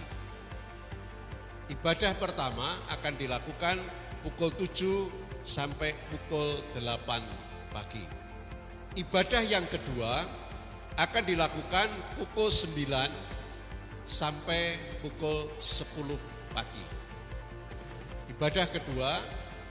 Ibadah 1.73 2.13
pertama 2.21 2.69
akan 2.93 3.13
dilakukan 3.17 3.81
pukul 4.21 4.53
7 4.53 5.28
sampai 5.49 5.97
pukul 6.13 6.61
8 6.77 7.73
pagi. 7.73 8.05
Ibadah 9.01 9.41
yang 9.41 9.65
kedua 9.65 10.21
akan 10.93 11.23
dilakukan 11.25 11.89
pukul 12.21 12.53
9 12.53 12.85
sampai 14.05 14.77
pukul 15.01 15.49
10 15.57 16.53
pagi. 16.53 16.85
Ibadah 18.29 18.69
kedua 18.69 19.17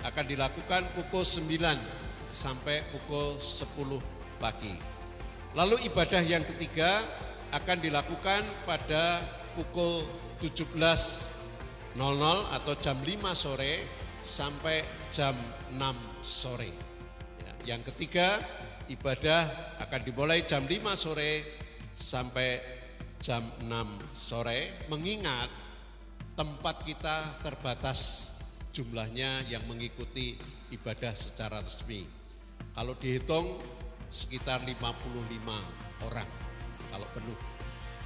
akan 0.02 0.24
dilakukan 0.26 0.82
pukul 0.98 1.22
9 1.22 1.46
sampai 2.26 2.82
pukul 2.90 3.38
10 3.38 4.02
pagi. 4.42 4.74
Lalu 5.54 5.86
ibadah 5.86 6.22
yang 6.26 6.42
ketiga 6.42 7.06
akan 7.54 7.78
dilakukan 7.80 8.42
pada 8.66 9.22
pukul 9.54 10.04
17.00 10.42 11.26
atau 12.54 12.74
jam 12.78 12.98
5 13.02 13.34
sore 13.34 13.82
sampai 14.20 14.97
jam 15.12 15.34
6 15.74 15.80
sore. 16.24 16.70
Ya, 17.40 17.74
yang 17.74 17.82
ketiga 17.84 18.40
ibadah 18.88 19.74
akan 19.84 20.00
dimulai 20.04 20.44
jam 20.44 20.64
5 20.64 20.74
sore 20.96 21.44
sampai 21.96 22.61
jam 23.18 23.42
6 23.64 23.68
sore 24.14 24.86
mengingat 24.86 25.50
tempat 26.38 26.86
kita 26.86 27.42
terbatas 27.42 28.32
jumlahnya 28.70 29.50
yang 29.50 29.66
mengikuti 29.66 30.38
ibadah 30.70 31.11
secara 31.11 31.59
resmi. 31.59 32.06
Kalau 32.78 32.94
dihitung 32.94 33.59
sekitar 34.06 34.62
55 34.62 36.06
orang 36.06 36.28
kalau 36.94 37.09
penuh. 37.12 37.38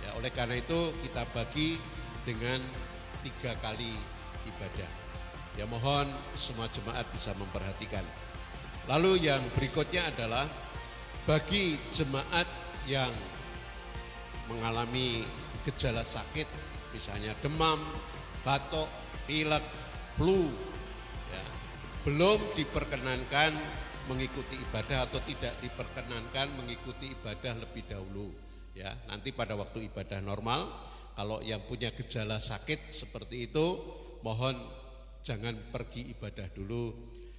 Ya, 0.03 0.16
oleh 0.18 0.32
karena 0.34 0.59
itu 0.59 0.96
kita 1.05 1.22
bagi 1.30 1.78
dengan 2.26 2.59
tiga 3.22 3.55
kali 3.61 3.94
ibadah. 4.48 5.01
Ya 5.61 5.68
mohon 5.68 6.09
semua 6.32 6.68
jemaat 6.72 7.05
bisa 7.12 7.36
memperhatikan. 7.36 8.05
Lalu 8.88 9.28
yang 9.28 9.42
berikutnya 9.53 10.09
adalah 10.11 10.48
bagi 11.28 11.78
jemaat 11.94 12.48
yang 12.88 13.12
mengalami 14.50 15.22
gejala 15.62 16.03
sakit, 16.03 16.48
misalnya 16.90 17.30
demam, 17.38 17.78
batuk, 18.42 18.90
pilek, 19.30 19.62
flu, 20.18 20.50
ya, 21.30 21.44
belum 22.03 22.42
diperkenankan 22.59 23.55
mengikuti 24.11 24.59
ibadah 24.59 25.07
atau 25.07 25.22
tidak 25.22 25.55
diperkenankan 25.62 26.50
mengikuti 26.59 27.14
ibadah 27.14 27.55
lebih 27.62 27.86
dahulu. 27.86 28.34
Ya, 28.74 28.90
nanti 29.07 29.30
pada 29.30 29.55
waktu 29.55 29.86
ibadah 29.86 30.18
normal, 30.18 30.66
kalau 31.14 31.38
yang 31.44 31.62
punya 31.68 31.94
gejala 31.94 32.42
sakit 32.42 32.90
seperti 32.90 33.53
itu, 33.53 33.78
mohon 34.26 34.59
jangan 35.22 35.54
pergi 35.70 36.12
ibadah 36.18 36.50
dulu, 36.50 36.90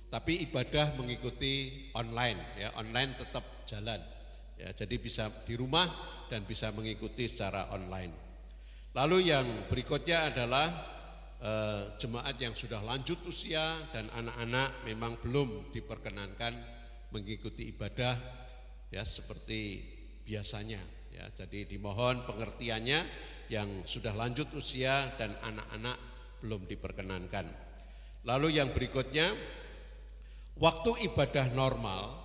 tapi 0.07 0.47
ibadah 0.47 0.95
mengikuti 0.95 1.87
online, 1.93 2.39
ya 2.55 2.71
online 2.79 3.11
tetap 3.19 3.43
jalan. 3.67 3.99
Ya, 4.55 4.71
jadi 4.71 4.95
bisa 4.95 5.27
di 5.43 5.59
rumah 5.59 5.89
dan 6.31 6.47
bisa 6.47 6.71
mengikuti 6.71 7.27
secara 7.27 7.67
online. 7.75 8.13
Lalu 8.93 9.33
yang 9.33 9.43
berikutnya 9.67 10.31
adalah 10.31 10.69
eh, 11.41 11.83
jemaat 11.99 12.39
yang 12.39 12.55
sudah 12.55 12.79
lanjut 12.85 13.19
usia 13.27 13.73
dan 13.91 14.07
anak-anak 14.13 14.85
memang 14.87 15.17
belum 15.19 15.73
diperkenankan 15.73 16.53
mengikuti 17.11 17.73
ibadah 17.73 18.15
ya 18.93 19.03
seperti 19.03 19.81
biasanya. 20.23 20.79
Ya, 21.13 21.25
jadi 21.33 21.69
dimohon 21.69 22.25
pengertiannya 22.25 23.05
yang 23.49 23.69
sudah 23.85 24.13
lanjut 24.17 24.49
usia 24.53 25.13
dan 25.17 25.33
anak-anak 25.41 25.97
belum 26.41 26.65
diperkenankan. 26.69 27.72
Lalu 28.23 28.59
yang 28.59 28.71
berikutnya 28.71 29.27
waktu 30.55 31.11
ibadah 31.11 31.51
normal 31.51 32.23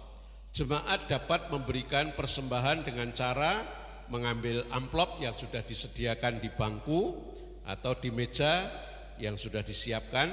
Jemaat 0.59 1.07
dapat 1.07 1.53
memberikan 1.53 2.17
persembahan 2.17 2.83
dengan 2.83 3.13
cara 3.13 3.63
mengambil 4.09 4.65
amplop 4.73 5.21
yang 5.21 5.37
sudah 5.37 5.61
disediakan 5.61 6.41
di 6.41 6.49
bangku 6.49 7.15
atau 7.69 7.93
di 7.95 8.09
meja 8.09 8.67
yang 9.21 9.37
sudah 9.37 9.61
disiapkan. 9.61 10.27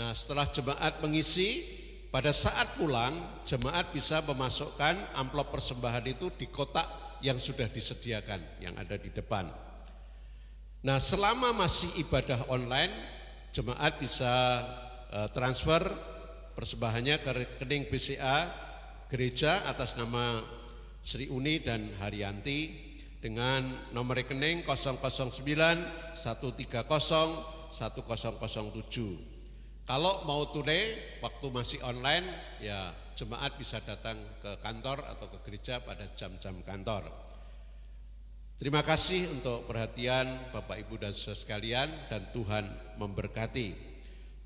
Nah, 0.00 0.16
setelah 0.16 0.48
jemaat 0.48 0.98
mengisi, 1.04 1.62
pada 2.08 2.32
saat 2.32 2.80
pulang, 2.82 3.12
jemaat 3.44 3.92
bisa 3.92 4.24
memasukkan 4.24 5.14
amplop 5.14 5.52
persembahan 5.52 6.08
itu 6.08 6.32
di 6.34 6.48
kotak 6.48 7.20
yang 7.20 7.36
sudah 7.36 7.68
disediakan, 7.68 8.40
yang 8.64 8.72
ada 8.74 8.98
di 8.98 9.12
depan. 9.12 9.44
Nah, 10.82 10.96
selama 10.96 11.52
masih 11.52 11.94
ibadah 12.00 12.48
online, 12.50 12.90
jemaat 13.52 14.02
bisa 14.02 14.64
transfer 15.34 15.82
persembahannya 16.54 17.18
ke 17.18 17.30
rekening 17.34 17.90
BCA 17.90 18.50
gereja 19.10 19.66
atas 19.66 19.98
nama 19.98 20.38
Sri 21.02 21.26
Uni 21.32 21.58
dan 21.64 21.88
Haryanti 21.98 22.90
dengan 23.20 23.66
nomor 23.92 24.16
rekening 24.22 24.62
009 24.62 25.34
130 26.14 26.14
1007. 27.70 29.30
Kalau 29.90 30.22
mau 30.22 30.46
tunai, 30.46 30.94
waktu 31.18 31.46
masih 31.50 31.82
online, 31.82 32.22
ya 32.62 32.94
jemaat 33.18 33.58
bisa 33.58 33.82
datang 33.82 34.14
ke 34.38 34.54
kantor 34.62 35.02
atau 35.02 35.26
ke 35.34 35.38
gereja 35.50 35.82
pada 35.82 36.06
jam-jam 36.14 36.54
kantor. 36.62 37.10
Terima 38.60 38.84
kasih 38.84 39.24
untuk 39.32 39.64
perhatian 39.66 40.28
Bapak 40.52 40.78
Ibu 40.84 41.00
dan 41.00 41.16
saudara 41.16 41.40
sekalian 41.42 41.88
dan 42.12 42.28
Tuhan 42.30 42.68
memberkati. 43.00 43.89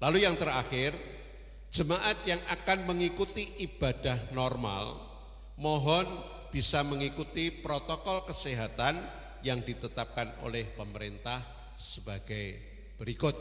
Lalu 0.05 0.29
yang 0.29 0.37
terakhir, 0.37 0.93
jemaat 1.73 2.29
yang 2.29 2.37
akan 2.53 2.85
mengikuti 2.85 3.57
ibadah 3.65 4.21
normal, 4.37 5.01
mohon 5.57 6.05
bisa 6.53 6.85
mengikuti 6.85 7.49
protokol 7.49 8.29
kesehatan 8.29 9.01
yang 9.41 9.65
ditetapkan 9.65 10.29
oleh 10.45 10.69
pemerintah 10.77 11.41
sebagai 11.73 12.61
berikut. 13.01 13.33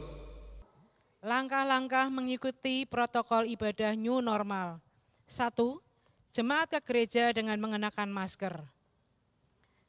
Langkah-langkah 1.19 2.07
mengikuti 2.07 2.87
protokol 2.87 3.43
ibadah 3.43 3.91
new 3.99 4.23
normal. 4.23 4.79
Satu, 5.27 5.83
jemaat 6.31 6.71
ke 6.71 6.79
gereja 6.79 7.27
dengan 7.35 7.59
mengenakan 7.59 8.07
masker. 8.07 8.55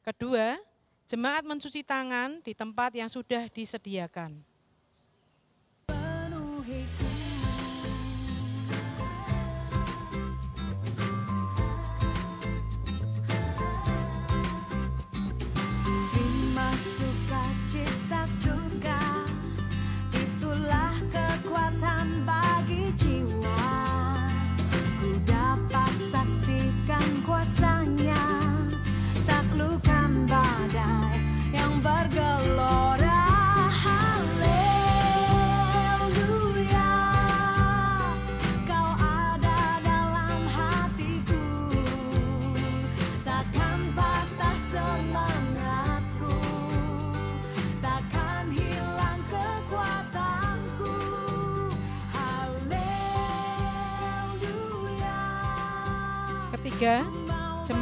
Kedua, 0.02 0.58
jemaat 1.06 1.46
mencuci 1.46 1.86
tangan 1.86 2.42
di 2.42 2.50
tempat 2.50 2.98
yang 2.98 3.06
sudah 3.06 3.46
disediakan. 3.46 4.53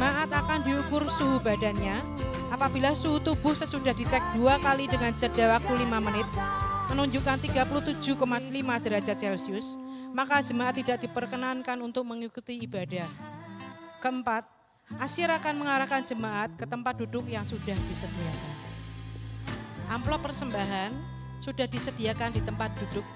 Jemaat 0.03 0.35
akan 0.35 0.59
diukur 0.67 1.07
suhu 1.07 1.39
badannya. 1.39 1.95
Apabila 2.51 2.91
suhu 2.91 3.23
tubuh 3.23 3.55
sesudah 3.55 3.95
dicek 3.95 4.19
dua 4.35 4.59
kali 4.59 4.91
dengan 4.91 5.15
jeda 5.15 5.55
waktu 5.55 5.79
5 5.79 5.87
menit, 6.03 6.27
menunjukkan 6.91 7.39
37,5 7.39 8.83
derajat 8.83 9.15
Celcius, 9.15 9.79
maka 10.11 10.43
jemaat 10.43 10.75
tidak 10.75 11.07
diperkenankan 11.07 11.79
untuk 11.79 12.03
mengikuti 12.03 12.59
ibadah. 12.67 13.07
Keempat, 14.03 14.43
Asyir 14.99 15.31
akan 15.31 15.63
mengarahkan 15.63 16.03
jemaat 16.03 16.51
ke 16.59 16.67
tempat 16.67 16.99
duduk 16.99 17.23
yang 17.31 17.47
sudah 17.47 17.79
disediakan. 17.87 18.51
Amplop 19.87 20.19
persembahan 20.19 20.91
sudah 21.39 21.63
disediakan 21.63 22.35
di 22.35 22.43
tempat 22.43 22.75
duduk 22.75 23.07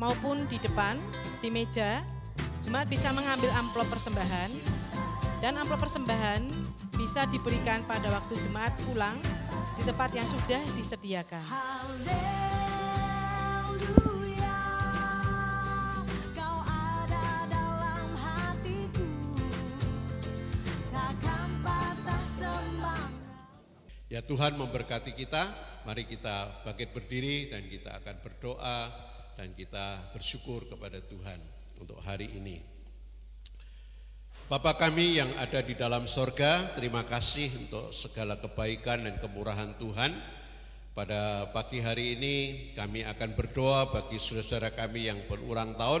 maupun 0.00 0.48
di 0.48 0.56
depan, 0.56 0.96
di 1.44 1.52
meja, 1.52 2.00
Jemaat 2.58 2.90
bisa 2.90 3.14
mengambil 3.14 3.48
amplop 3.54 3.86
persembahan 3.86 4.50
dan 5.38 5.54
amplop 5.54 5.86
persembahan 5.86 6.50
bisa 6.98 7.22
diberikan 7.30 7.86
pada 7.86 8.10
waktu 8.10 8.34
jemaat 8.42 8.74
pulang 8.82 9.14
di 9.78 9.82
tempat 9.86 10.10
yang 10.10 10.26
sudah 10.26 10.62
disediakan. 10.74 11.44
Ya 24.08 24.24
Tuhan 24.24 24.56
memberkati 24.56 25.12
kita, 25.14 25.46
mari 25.84 26.02
kita 26.02 26.64
bangkit 26.66 26.90
berdiri 26.96 27.52
dan 27.52 27.62
kita 27.68 27.92
akan 28.02 28.16
berdoa 28.24 28.90
dan 29.36 29.52
kita 29.54 30.10
bersyukur 30.10 30.66
kepada 30.66 30.98
Tuhan 30.98 31.38
untuk 31.78 32.00
hari 32.02 32.26
ini. 32.34 32.77
Bapa 34.48 34.80
kami 34.80 35.20
yang 35.20 35.28
ada 35.36 35.60
di 35.60 35.76
dalam 35.76 36.08
sorga, 36.08 36.72
terima 36.72 37.04
kasih 37.04 37.52
untuk 37.68 37.92
segala 37.92 38.32
kebaikan 38.40 39.04
dan 39.04 39.20
kemurahan 39.20 39.76
Tuhan. 39.76 40.08
Pada 40.96 41.52
pagi 41.52 41.84
hari 41.84 42.16
ini 42.16 42.36
kami 42.72 43.04
akan 43.04 43.36
berdoa 43.36 43.92
bagi 43.92 44.16
saudara-saudara 44.16 44.72
kami 44.72 45.12
yang 45.12 45.20
berulang 45.28 45.76
tahun 45.76 46.00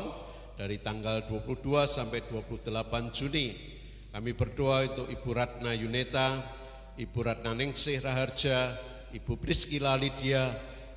dari 0.56 0.80
tanggal 0.80 1.28
22 1.28 1.60
sampai 1.92 2.24
28 2.24 2.72
Juni. 3.12 3.52
Kami 4.16 4.32
berdoa 4.32 4.96
untuk 4.96 5.12
Ibu 5.12 5.28
Ratna 5.28 5.76
Yuneta, 5.76 6.40
Ibu 6.96 7.20
Ratna 7.20 7.52
Ningsih 7.52 8.00
Raharja, 8.00 8.80
Ibu 9.12 9.36
Priskila 9.36 9.92
Lydia, 10.00 10.48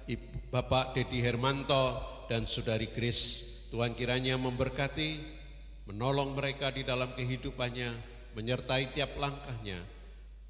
Ibu 0.07 0.55
Bapak 0.55 0.95
Dedi 0.95 1.19
Hermanto, 1.19 1.99
dan 2.31 2.47
Saudari 2.47 2.87
Grace. 2.95 3.67
Tuhan 3.75 3.91
kiranya 3.91 4.39
memberkati, 4.39 5.40
menolong 5.89 6.37
mereka 6.37 6.69
di 6.69 6.85
dalam 6.85 7.13
kehidupannya, 7.15 7.89
menyertai 8.37 8.91
tiap 8.93 9.17
langkahnya. 9.17 9.79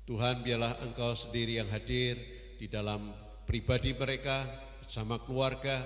Tuhan 0.05 0.43
biarlah 0.43 0.81
Engkau 0.83 1.13
sendiri 1.15 1.61
yang 1.61 1.69
hadir 1.71 2.19
di 2.59 2.67
dalam 2.67 3.13
pribadi 3.47 3.95
mereka, 3.95 4.43
bersama 4.83 5.21
keluarga, 5.23 5.79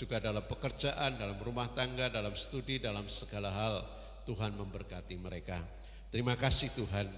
juga 0.00 0.16
dalam 0.16 0.44
pekerjaan, 0.44 1.20
dalam 1.20 1.36
rumah 1.40 1.68
tangga, 1.76 2.08
dalam 2.08 2.32
studi, 2.32 2.80
dalam 2.80 3.04
segala 3.08 3.52
hal. 3.52 3.76
Tuhan 4.24 4.56
memberkati 4.56 5.16
mereka. 5.16 5.58
Terima 6.12 6.36
kasih 6.36 6.72
Tuhan. 6.76 7.08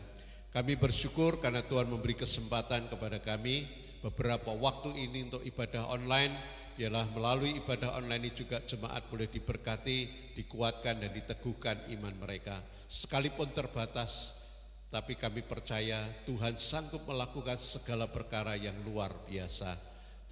Kami 0.52 0.76
bersyukur 0.76 1.40
karena 1.40 1.64
Tuhan 1.64 1.88
memberi 1.88 2.12
kesempatan 2.12 2.90
kepada 2.92 3.18
kami 3.22 3.64
beberapa 4.02 4.52
waktu 4.52 4.92
ini 4.98 5.32
untuk 5.32 5.42
ibadah 5.46 5.88
online 5.88 6.34
Biarlah 6.72 7.04
melalui 7.12 7.60
ibadah 7.60 8.00
online 8.00 8.28
ini 8.28 8.32
juga 8.32 8.60
jemaat 8.64 9.04
boleh 9.12 9.28
diberkati, 9.28 10.32
dikuatkan 10.32 11.04
dan 11.04 11.10
diteguhkan 11.12 11.76
iman 11.98 12.14
mereka. 12.16 12.56
Sekalipun 12.88 13.52
terbatas, 13.52 14.40
tapi 14.88 15.16
kami 15.16 15.44
percaya 15.44 16.00
Tuhan 16.24 16.56
sanggup 16.56 17.04
melakukan 17.04 17.60
segala 17.60 18.08
perkara 18.08 18.56
yang 18.56 18.76
luar 18.88 19.12
biasa. 19.28 19.76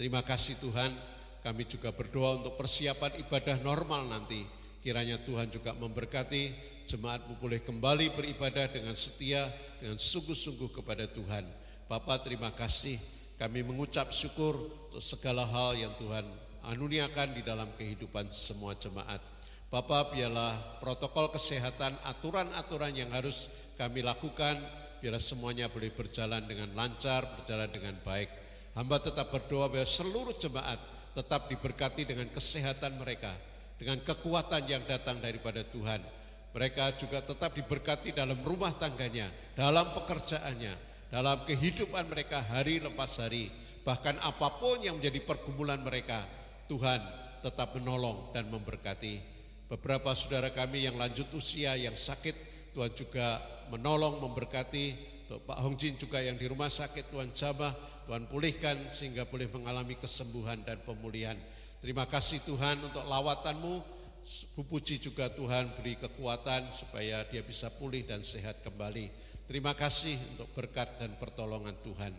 Terima 0.01 0.25
kasih 0.25 0.57
Tuhan, 0.65 0.89
kami 1.45 1.69
juga 1.69 1.93
berdoa 1.93 2.41
untuk 2.41 2.57
persiapan 2.57 3.21
ibadah 3.21 3.61
normal 3.61 4.09
nanti. 4.09 4.41
Kiranya 4.81 5.21
Tuhan 5.21 5.53
juga 5.53 5.77
memberkati 5.77 6.57
jemaatmu 6.89 7.37
boleh 7.37 7.61
kembali 7.61 8.17
beribadah 8.17 8.73
dengan 8.73 8.97
setia, 8.97 9.45
dengan 9.77 10.01
sungguh-sungguh 10.01 10.73
kepada 10.73 11.05
Tuhan. 11.05 11.45
Bapak 11.85 12.25
terima 12.25 12.49
kasih 12.49 13.20
kami 13.41 13.65
mengucap 13.65 14.13
syukur 14.13 14.53
untuk 14.93 15.01
segala 15.01 15.49
hal 15.49 15.73
yang 15.73 15.97
Tuhan 15.97 16.29
anuniakan 16.69 17.33
di 17.33 17.41
dalam 17.41 17.73
kehidupan 17.81 18.29
semua 18.29 18.77
jemaat. 18.77 19.17
Bapak 19.73 20.13
biarlah 20.13 20.53
protokol 20.77 21.33
kesehatan, 21.33 21.97
aturan-aturan 22.05 22.93
yang 22.93 23.09
harus 23.17 23.49
kami 23.81 24.05
lakukan, 24.05 24.61
biarlah 25.01 25.25
semuanya 25.25 25.73
boleh 25.73 25.89
berjalan 25.89 26.45
dengan 26.45 26.69
lancar, 26.77 27.25
berjalan 27.41 27.73
dengan 27.73 27.97
baik. 28.05 28.29
Hamba 28.77 29.01
tetap 29.01 29.33
berdoa 29.33 29.73
biar 29.73 29.89
seluruh 29.89 30.37
jemaat 30.37 30.77
tetap 31.17 31.49
diberkati 31.49 32.05
dengan 32.05 32.29
kesehatan 32.29 33.01
mereka, 33.01 33.33
dengan 33.81 34.05
kekuatan 34.05 34.69
yang 34.69 34.85
datang 34.85 35.17
daripada 35.17 35.65
Tuhan. 35.65 36.05
Mereka 36.53 36.99
juga 37.01 37.25
tetap 37.25 37.57
diberkati 37.57 38.13
dalam 38.13 38.37
rumah 38.45 38.75
tangganya, 38.77 39.33
dalam 39.57 39.97
pekerjaannya, 39.97 40.90
dalam 41.11 41.43
kehidupan 41.43 42.07
mereka 42.07 42.39
hari 42.41 42.79
lepas 42.79 43.19
hari. 43.19 43.51
Bahkan 43.83 44.23
apa 44.23 44.49
pun 44.63 44.79
yang 44.81 44.97
menjadi 45.03 45.21
pergumulan 45.27 45.83
mereka, 45.83 46.23
Tuhan 46.71 47.03
tetap 47.43 47.75
menolong 47.75 48.31
dan 48.31 48.47
memberkati. 48.47 49.19
Beberapa 49.67 50.15
saudara 50.15 50.51
kami 50.51 50.87
yang 50.87 50.95
lanjut 50.99 51.27
usia, 51.35 51.75
yang 51.75 51.95
sakit, 51.95 52.35
Tuhan 52.75 52.95
juga 52.95 53.43
menolong, 53.75 54.23
memberkati. 54.23 55.19
Untuk 55.31 55.47
Pak 55.47 55.63
Hongjin 55.63 55.95
juga 55.95 56.19
yang 56.19 56.35
di 56.35 56.51
rumah 56.51 56.67
sakit, 56.67 57.15
Tuhan 57.15 57.31
jamah, 57.31 57.71
Tuhan 58.07 58.27
pulihkan 58.27 58.75
sehingga 58.91 59.27
boleh 59.31 59.47
mengalami 59.47 59.95
kesembuhan 59.95 60.59
dan 60.67 60.83
pemulihan. 60.83 61.39
Terima 61.79 62.03
kasih 62.05 62.43
Tuhan 62.43 62.83
untuk 62.83 63.07
lawatanmu, 63.07 64.01
Puji 64.61 65.01
juga 65.01 65.33
Tuhan 65.33 65.73
beri 65.75 65.97
kekuatan 65.97 66.71
supaya 66.77 67.25
dia 67.27 67.41
bisa 67.41 67.73
pulih 67.73 68.05
dan 68.05 68.21
sehat 68.21 68.61
kembali. 68.61 69.09
Terima 69.51 69.75
kasih 69.75 70.15
untuk 70.39 70.47
berkat 70.55 70.87
dan 71.03 71.19
pertolongan 71.19 71.75
Tuhan. 71.83 72.15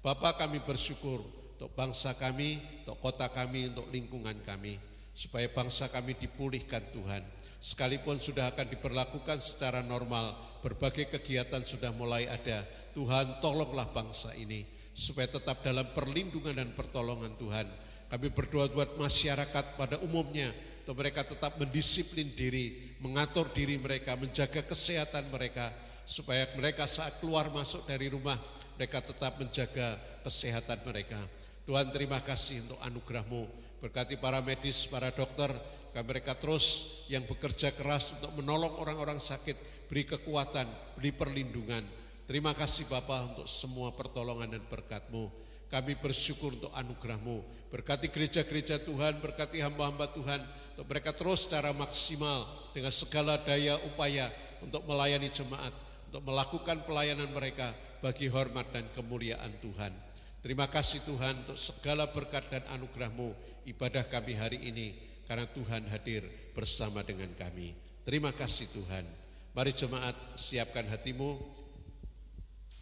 Bapak 0.00 0.40
kami 0.40 0.64
bersyukur 0.64 1.20
untuk 1.20 1.76
bangsa 1.76 2.16
kami, 2.16 2.56
untuk 2.80 2.96
kota 3.04 3.28
kami, 3.28 3.68
untuk 3.68 3.92
lingkungan 3.92 4.40
kami. 4.40 4.80
supaya 5.10 5.50
bangsa 5.52 5.92
kami 5.92 6.16
dipulihkan 6.16 6.80
Tuhan. 6.96 7.20
Sekalipun 7.60 8.16
sudah 8.16 8.48
akan 8.56 8.72
diperlakukan 8.72 9.36
secara 9.44 9.84
normal, 9.84 10.32
berbagai 10.64 11.12
kegiatan 11.12 11.60
sudah 11.60 11.92
mulai 11.92 12.24
ada. 12.24 12.64
Tuhan 12.96 13.44
tolonglah 13.44 13.92
bangsa 13.92 14.32
ini 14.40 14.64
supaya 14.96 15.28
tetap 15.28 15.60
dalam 15.60 15.84
perlindungan 15.92 16.56
dan 16.56 16.72
pertolongan 16.72 17.36
Tuhan. 17.36 17.68
Kami 18.08 18.32
berdoa 18.32 18.72
buat 18.72 18.96
masyarakat 18.96 19.76
pada 19.76 20.00
umumnya, 20.00 20.48
untuk 20.80 20.96
mereka 20.96 21.28
tetap 21.28 21.60
mendisiplin 21.60 22.32
diri, 22.32 22.96
mengatur 23.04 23.52
diri 23.52 23.76
mereka, 23.76 24.16
menjaga 24.16 24.64
kesehatan 24.64 25.28
mereka, 25.28 25.68
supaya 26.10 26.42
mereka 26.58 26.90
saat 26.90 27.22
keluar 27.22 27.46
masuk 27.54 27.86
dari 27.86 28.10
rumah, 28.10 28.34
mereka 28.74 28.98
tetap 28.98 29.38
menjaga 29.38 29.94
kesehatan 30.26 30.82
mereka. 30.82 31.22
Tuhan 31.62 31.94
terima 31.94 32.18
kasih 32.18 32.66
untuk 32.66 32.82
anugerahmu, 32.82 33.46
berkati 33.78 34.18
para 34.18 34.42
medis, 34.42 34.90
para 34.90 35.14
dokter, 35.14 35.54
mereka 36.02 36.34
terus 36.34 36.98
yang 37.06 37.22
bekerja 37.30 37.70
keras 37.78 38.18
untuk 38.18 38.42
menolong 38.42 38.74
orang-orang 38.82 39.22
sakit, 39.22 39.86
beri 39.86 40.02
kekuatan, 40.02 40.66
beri 40.98 41.14
perlindungan. 41.14 41.86
Terima 42.26 42.58
kasih 42.58 42.90
Bapak 42.90 43.34
untuk 43.34 43.46
semua 43.46 43.94
pertolongan 43.94 44.58
dan 44.58 44.62
berkatmu. 44.66 45.30
Kami 45.70 45.94
bersyukur 46.02 46.58
untuk 46.58 46.74
anugerahmu. 46.74 47.70
Berkati 47.70 48.10
gereja-gereja 48.10 48.82
Tuhan, 48.82 49.22
berkati 49.22 49.62
hamba-hamba 49.62 50.10
Tuhan. 50.10 50.42
Untuk 50.74 50.86
mereka 50.90 51.14
terus 51.14 51.46
secara 51.46 51.70
maksimal 51.70 52.46
dengan 52.74 52.90
segala 52.90 53.38
daya 53.38 53.78
upaya 53.86 54.30
untuk 54.58 54.82
melayani 54.90 55.30
jemaat. 55.30 55.89
Untuk 56.10 56.26
melakukan 56.26 56.82
pelayanan 56.90 57.30
mereka 57.30 57.70
bagi 58.02 58.26
hormat 58.26 58.66
dan 58.74 58.82
kemuliaan 58.98 59.54
Tuhan. 59.62 59.94
Terima 60.42 60.66
kasih 60.66 61.06
Tuhan 61.06 61.46
untuk 61.46 61.54
segala 61.54 62.10
berkat 62.10 62.50
dan 62.50 62.66
anugerahmu 62.74 63.30
ibadah 63.70 64.02
kami 64.10 64.34
hari 64.34 64.58
ini. 64.58 64.90
Karena 65.30 65.46
Tuhan 65.46 65.86
hadir 65.86 66.26
bersama 66.50 67.06
dengan 67.06 67.30
kami. 67.38 67.70
Terima 68.02 68.34
kasih 68.34 68.66
Tuhan. 68.74 69.06
Mari 69.54 69.70
jemaat 69.70 70.18
siapkan 70.34 70.82
hatimu. 70.90 71.38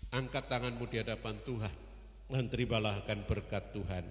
Angkat 0.09 0.49
tanganmu 0.49 0.89
di 0.89 0.97
hadapan 0.97 1.37
Tuhan 1.45 1.77
dan 2.33 2.49
terimalah 2.49 3.05
akan 3.05 3.29
berkat 3.29 3.77
Tuhan. 3.77 4.09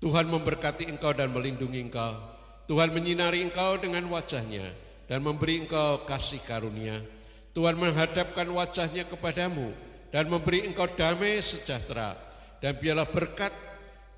Tuhan 0.00 0.24
memberkati 0.24 0.88
engkau 0.88 1.12
dan 1.12 1.36
melindungi 1.36 1.84
engkau. 1.84 2.16
Tuhan 2.64 2.96
menyinari 2.96 3.44
engkau 3.44 3.76
dengan 3.76 4.08
wajahnya 4.08 4.64
dan 5.04 5.20
memberi 5.20 5.68
engkau 5.68 6.08
kasih 6.08 6.40
karunia. 6.48 7.15
Tuhan 7.56 7.80
menghadapkan 7.80 8.44
wajahnya 8.52 9.08
kepadamu 9.08 9.72
dan 10.12 10.28
memberi 10.28 10.68
engkau 10.68 10.84
damai 10.92 11.40
sejahtera. 11.40 12.12
Dan 12.60 12.76
biarlah 12.76 13.08
berkat 13.08 13.52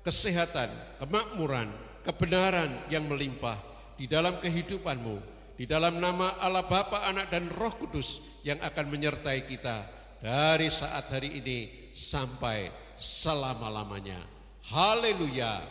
kesehatan, 0.03 0.67
kemakmuran, 0.99 1.71
kebenaran 2.03 2.67
yang 2.91 3.07
melimpah 3.07 3.55
di 3.95 4.11
dalam 4.11 4.35
kehidupanmu, 4.43 5.23
di 5.55 5.63
dalam 5.63 6.03
nama 6.03 6.35
Allah 6.43 6.67
Bapa, 6.67 7.07
Anak 7.07 7.31
dan 7.31 7.47
Roh 7.47 7.71
Kudus 7.79 8.43
yang 8.43 8.59
akan 8.59 8.91
menyertai 8.91 9.47
kita 9.47 9.87
dari 10.19 10.67
saat 10.67 11.07
hari 11.07 11.39
ini 11.39 11.91
sampai 11.95 12.67
selama-lamanya. 12.99 14.19
Haleluya. 14.67 15.63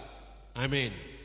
Amin. 0.57 1.18